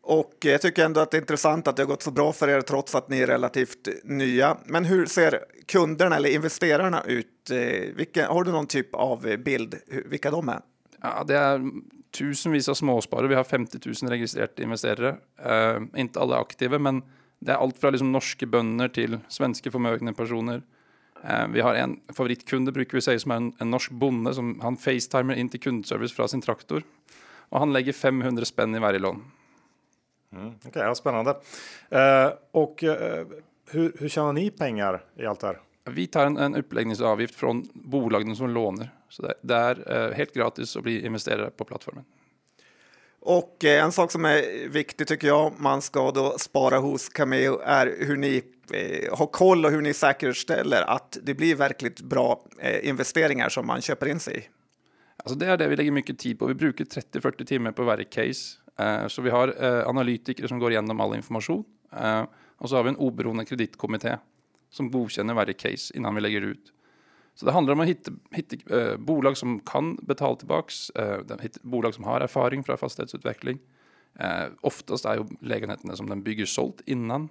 [0.02, 2.48] Och jag tycker ändå att det är intressant att det har gått så bra för
[2.48, 4.56] er trots att ni är relativt nya.
[4.64, 7.50] Men hur ser kunderna eller investerarna ut?
[7.50, 9.74] Eh, vilka, har du någon typ av bild
[10.04, 10.60] vilka de är?
[11.00, 11.70] Ja, det är
[12.10, 13.28] tusenvis av småsparare.
[13.28, 15.16] Vi har 50 000 registrerade investerare.
[15.46, 17.02] Uh, inte alla aktiva, men
[17.38, 20.62] det är allt från liksom norska bönder till svenska förmögna personer.
[21.24, 24.60] Eh, vi har en favoritkunde brukar vi säga som är en, en norsk bonde som
[24.60, 26.82] han facetimer in till kundservice från sin traktor.
[27.48, 29.24] Och han lägger 500 spänn i varje lån.
[30.32, 31.30] Mm, okay, ja, spännande.
[31.30, 31.98] Uh,
[32.58, 33.26] uh,
[33.70, 35.58] hur, hur tjänar ni pengar i allt det här?
[35.84, 38.99] Vi tar en, en uppläggningsavgift från bolagen som lånar.
[39.10, 42.04] Så det, är uh, helt gratis att bli investerare på plattformen.
[43.20, 48.06] Och en sak som är viktig tycker jag, man ska då spara hos Cameo, är
[48.06, 48.42] hur ni
[48.72, 53.66] eh, ha koll och hur ni säkerställer att det blir verkligt bra eh, investeringar som
[53.66, 54.48] man köper in sig i?
[55.16, 56.46] Alltså det är det vi lägger mycket tid på.
[56.46, 58.56] Vi brukar 30-40 timmar på varje case.
[58.80, 61.64] Uh, så vi har uh, analytiker som går igenom all information.
[62.56, 64.16] Och så har vi en oberoende kreditkommitté
[64.70, 66.72] som godkänner varje case innan vi lägger ut.
[67.40, 71.20] Så det handlar om att hitta, hitta eh, bolag som kan betala tillbaks, eh,
[71.62, 73.58] bolag som har erfarenhet från fastighetsutveckling.
[74.18, 77.28] Eh, oftast är ju lägenheterna som den bygger sålt innan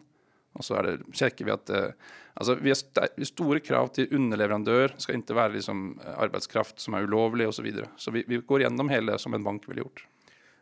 [0.53, 1.85] och så är det, checkar vi att eh,
[2.33, 7.03] alltså vi har st stora krav till underleverantör, ska inte vara liksom arbetskraft som är
[7.03, 7.87] olovlig och så vidare.
[7.95, 10.07] Så vi, vi går igenom hela som en bank vill gjort.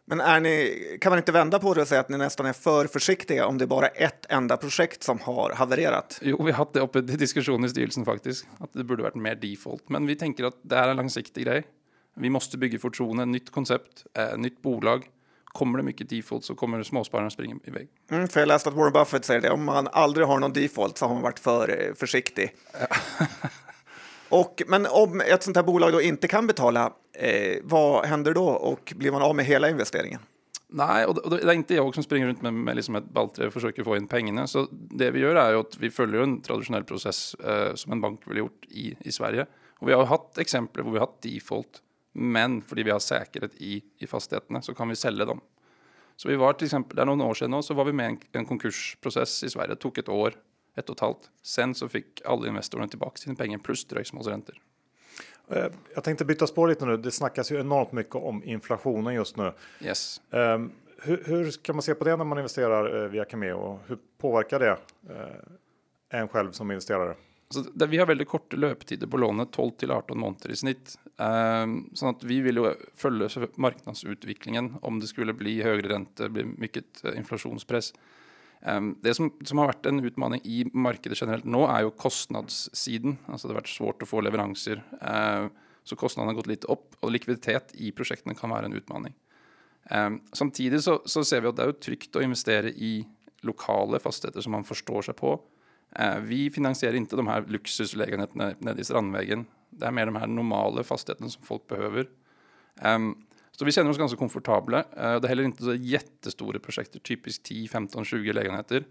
[0.09, 2.53] Men är ni, kan man inte vända på det och säga att ni nästan är
[2.53, 6.19] för försiktiga om det är bara ett enda projekt som har havererat?
[6.21, 9.35] Jo, vi har haft det uppe diskussion i styrelsen faktiskt, att det borde varit mer
[9.35, 9.89] default.
[9.89, 11.63] Men vi tänker att det är en långsiktig grej.
[12.15, 15.05] Vi måste bygga förtroende, nytt koncept, eh, nytt bolag.
[15.45, 17.87] kommer det mycket default så kommer småspararna springa iväg.
[18.11, 20.97] Mm, för jag läste att Warren Buffett säger det, om man aldrig har någon default
[20.97, 22.55] så har man varit för eh, försiktig.
[24.29, 28.47] och, men om ett sånt här bolag då inte kan betala, eh, vad händer då
[28.47, 30.19] och blir man av med hela investeringen?
[30.69, 33.53] Nej, och det är inte jag som springer runt med, med liksom ett balträ och
[33.53, 34.47] försöker få in pengarna.
[34.47, 38.21] Så det vi gör är att vi följer en traditionell process eh, som en bank
[38.25, 39.45] vill gjort i, i Sverige.
[39.79, 41.81] Och vi har haft exempel där vi har haft default,
[42.13, 45.41] men för vi har säkerhet i, i fastigheterna så kan vi sälja dem.
[46.15, 48.19] Så vi var till exempel, där några år sedan så var vi med i en,
[48.31, 49.67] en konkursprocess i Sverige.
[49.67, 50.33] Det tog ett år,
[50.77, 51.29] ett och ett halvt.
[51.41, 54.55] Sen så fick alla investerarna tillbaka sina pengar plus dröjsmålsräntor.
[55.49, 55.65] Eh,
[55.95, 56.97] jag tänkte byta spår lite nu.
[56.97, 59.53] Det snackas ju enormt mycket om inflationen just nu.
[59.81, 60.21] Yes.
[60.29, 60.71] Um,
[61.01, 63.79] hur, hur kan man se på det när man investerar uh, via Cameo?
[63.87, 65.17] Hur påverkar det uh,
[66.09, 67.15] en själv som investerare?
[67.49, 70.99] Så där vi har väldigt korta löptider på lånet, 12 till 18 månader i snitt.
[71.17, 76.43] Um, så att vi vill ju följa marknadsutvecklingen om det skulle bli högre räntor, bli
[76.43, 77.93] mycket inflationspress.
[79.01, 83.17] Det som, som, har varit en utmaning i marknaden generellt nu är ju kostnadssidan.
[83.25, 84.83] Alltså det har varit svårt att få leveranser.
[85.83, 89.13] Så kostnaderna har gått lite upp och likviditet i projekten kan vara en utmaning.
[90.33, 93.07] Samtidigt så, så, ser vi att det är tryggt att investera i
[93.41, 95.41] lokala fastigheter som man förstår sig på.
[96.21, 99.45] Vi finansierar inte de här lyxhuslägenheterna nere i Strandvägen.
[99.69, 102.09] Det är mer de här normala fastigheterna som folk behöver.
[102.83, 103.26] Um,
[103.59, 104.79] så vi känner oss ganska komfortabla.
[104.79, 108.83] Eh, det är heller inte så jättestora projekt, typiskt 10, 15, 20 lägenheter.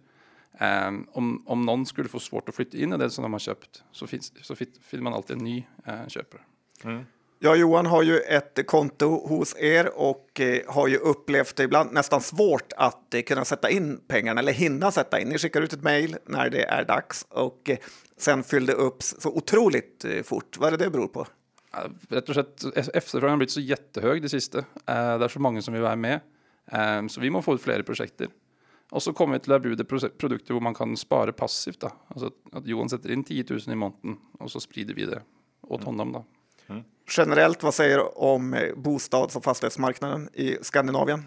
[0.61, 3.41] Um, om, om någon skulle få svårt att flytta in i det som de har
[3.41, 6.41] köpt så, finns, så finner man alltid en ny uh, köpare.
[6.85, 7.05] Mm.
[7.39, 11.93] Ja, Johan har ju ett konto hos er och eh, har ju upplevt det ibland
[11.93, 15.29] nästan svårt att eh, kunna sätta in pengarna eller hinna sätta in.
[15.29, 17.79] Ni skickar ut ett mejl när det är dags och eh,
[18.17, 20.59] sen fyllde upp så otroligt eh, fort.
[20.59, 21.27] Vad är det det beror på?
[22.09, 22.65] Rätt och slett,
[22.95, 24.59] efterfrågan har blivit så jättehög det sista.
[24.85, 26.21] Det är så många som vill vara med.
[27.09, 28.21] Så vi måste få ut fler projekt.
[28.91, 29.85] Och så kommer vi till att erbjuda
[30.19, 31.81] produkter där man kan spara passivt.
[31.81, 31.91] Då.
[32.09, 35.23] Alltså att Johan sätter in 10 000 i månaden och så sprider vi det
[35.63, 35.87] åt mm.
[35.87, 36.13] honom.
[36.13, 36.25] Då.
[36.69, 36.85] Mm.
[37.17, 41.25] Generellt, vad säger du om eh, bostads och fastighetsmarknaden i Skandinavien?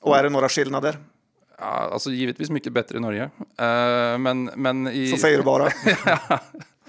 [0.00, 0.96] Och är det några skillnader?
[1.58, 3.24] Ja, alltså givetvis mycket bättre i Norge.
[3.24, 5.08] Uh, men, men i...
[5.08, 5.64] Så säger du bara.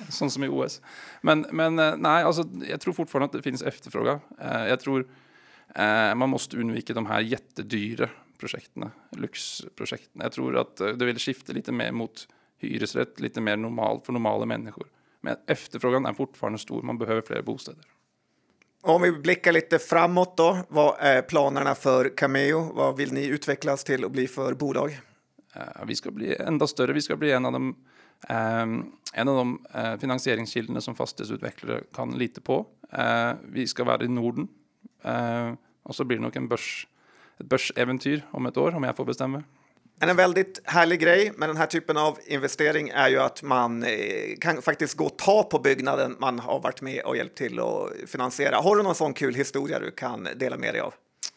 [0.09, 0.81] Sånt som i OS.
[1.21, 4.19] Men, men eh, nej, alltså, jag tror fortfarande att det finns efterfrågan.
[4.41, 10.21] Uh, jag tror uh, man måste undvika de här jättedyra projekten, lyxprojekten.
[10.21, 12.27] Jag tror att det vill skifta lite mer mot
[12.57, 14.87] hyresrätt, lite mer normalt för normala människor.
[15.21, 17.85] Men efterfrågan är fortfarande stor, man behöver fler bostäder.
[18.83, 22.73] Om vi blickar lite framåt då, vad är planerna för Cameo?
[22.73, 24.99] Vad vill ni utvecklas till och bli för bolag?
[25.85, 27.75] Vi ska bli ända större, vi ska bli en av de,
[28.29, 32.65] Ehm, en av de eh, finansieringskildene som fastighetsutvecklare kan lita på.
[32.93, 34.47] Eh, vi ska vara i Norden
[35.03, 35.53] eh,
[35.83, 36.87] och så blir det nog en börs,
[37.39, 39.43] ett börsäventyr om ett år om jag får bestämma.
[39.99, 43.85] En väldigt härlig grej med den här typen av investering är ju att man
[44.39, 48.09] kan faktiskt gå och ta på byggnaden man har varit med och hjälpt till att
[48.09, 48.55] finansiera.
[48.55, 50.93] Har du någon sån kul historia du kan dela med dig av?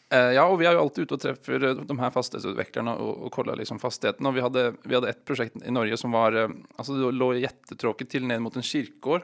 [0.09, 3.31] Eh, ja, och vi har ju alltid ute och träffat de här fastighetsutvecklarna och, och
[3.31, 4.25] kollat liksom fastigheten.
[4.25, 7.35] Och vi hade, vi hade ett projekt i Norge som var, eh, alltså det låg
[7.35, 9.21] jättetråkigt till ned mot en kyrkogård.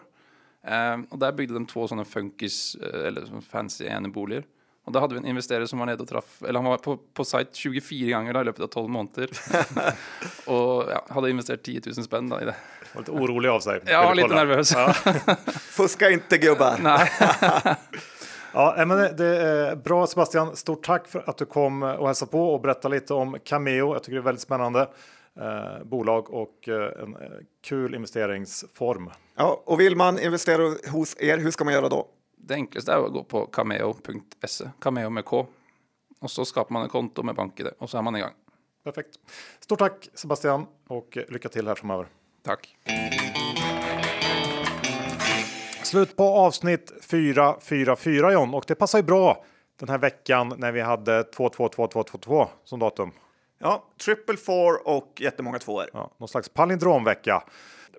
[1.10, 4.44] och där byggde de två sådana funkis, eller fancy eneboliger.
[4.84, 6.98] Och då hade vi en investerare som var nere och träff, eller han var på,
[6.98, 9.30] på sajt 24 gånger i löpet av 12 månader.
[10.46, 12.56] och ja, hade investerat 10 000 spänn i det.
[12.94, 13.82] Var lite orolig av sig.
[13.86, 14.44] Ja, lite kolla.
[14.44, 14.72] nervös.
[14.74, 14.94] Ja.
[15.52, 16.78] Fuska inte gubbar.
[16.82, 17.10] Nej.
[18.54, 20.56] ja, men det, är bra Sebastian.
[20.56, 23.94] Stort tack för att du kom och hälsade på och berättade lite om Cameo.
[23.94, 24.88] Jag tycker det är väldigt spännande.
[25.40, 27.30] Eh, bolag och eh, en eh,
[27.64, 29.10] kul investeringsform.
[29.36, 32.08] Ja, och vill man investera hos er, hur ska man göra då?
[32.48, 35.48] det enklaste är att gå på cameo.se, cameo med K.
[36.20, 38.32] Och så skapar man ett konto med BankID och så är man igång.
[38.84, 39.20] Perfekt.
[39.60, 42.08] Stort tack Sebastian och lycka till här framöver.
[42.44, 42.78] Tack.
[45.92, 49.46] Slut på avsnitt 444 John och det passar ju bra
[49.80, 53.12] den här veckan när vi hade 222222 som datum.
[53.60, 55.86] Ja, triple four och jättemånga tvåor.
[55.94, 57.44] Ja, någon slags palindromvecka.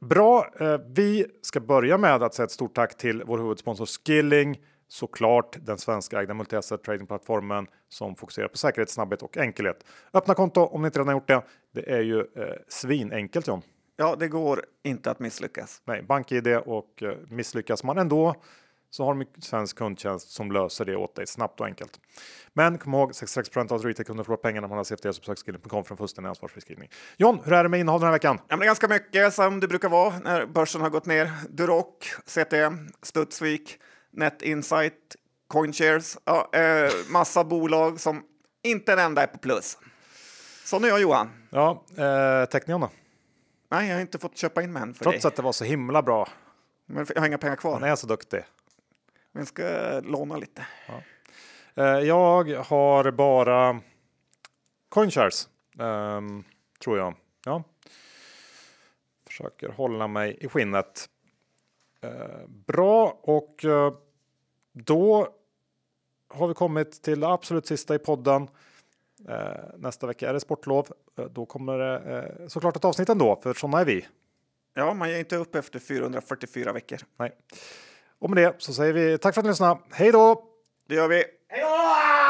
[0.00, 4.60] Bra, eh, vi ska börja med att säga ett stort tack till vår huvudsponsor Skilling.
[4.88, 9.84] Såklart den svenska ägda multi-asset tradingplattformen som fokuserar på säkerhet, snabbhet och enkelhet.
[10.12, 11.42] Öppna konto om ni inte redan har gjort det.
[11.72, 13.62] Det är ju eh, svinenkelt John.
[13.96, 15.82] Ja, det går inte att misslyckas.
[15.84, 18.34] Nej, BankID och eh, misslyckas man ändå
[18.94, 22.00] så har de svensk kundtjänst som löser det åt dig snabbt och enkelt.
[22.52, 25.96] Men kom ihåg 66 av retailkunder förlorar pengar när man har CFD så besök från
[25.96, 28.38] fullständig ansvarsfri John, hur är det med innehåll den här veckan?
[28.48, 31.30] Ja, men ganska mycket som det brukar vara när börsen har gått ner.
[31.48, 31.86] Duroc,
[32.26, 33.78] CTM, Studsvik,
[34.10, 35.16] Net Insight,
[35.48, 38.22] CoinShares, ja, eh, massa bolag som
[38.62, 39.78] Inte en enda är på plus.
[40.64, 41.28] Sån är jag Johan.
[41.50, 42.90] Ja, eh, Technion då?
[43.72, 45.28] Nej, jag har inte fått köpa in mig än för Trots dig.
[45.28, 46.28] att det var så himla bra.
[46.86, 47.80] Men jag har inga pengar Han kvar.
[47.80, 48.44] är så duktig.
[49.32, 50.66] Men jag ska låna lite.
[51.74, 53.80] Eh, jag har bara
[54.88, 55.48] CoinShares,
[55.78, 56.44] ehm,
[56.84, 57.14] tror jag.
[57.44, 57.62] Ja.
[59.26, 61.08] Försöker hålla mig i skinnet.
[62.00, 63.94] Eh, bra, och eh,
[64.72, 65.28] då
[66.28, 68.48] har vi kommit till det absolut sista i podden.
[69.28, 70.86] Eh, nästa vecka är det sportlov.
[71.18, 74.06] Eh, då kommer det eh, såklart ett avsnitt ändå, för sådana är vi.
[74.74, 76.98] Ja, man ger inte upp efter 444 veckor.
[77.16, 77.32] Nej.
[78.18, 79.80] Och med det så säger vi tack för att ni lyssnade.
[79.90, 80.44] Hej då!
[80.88, 81.24] Det gör vi.
[81.48, 82.21] Hej då!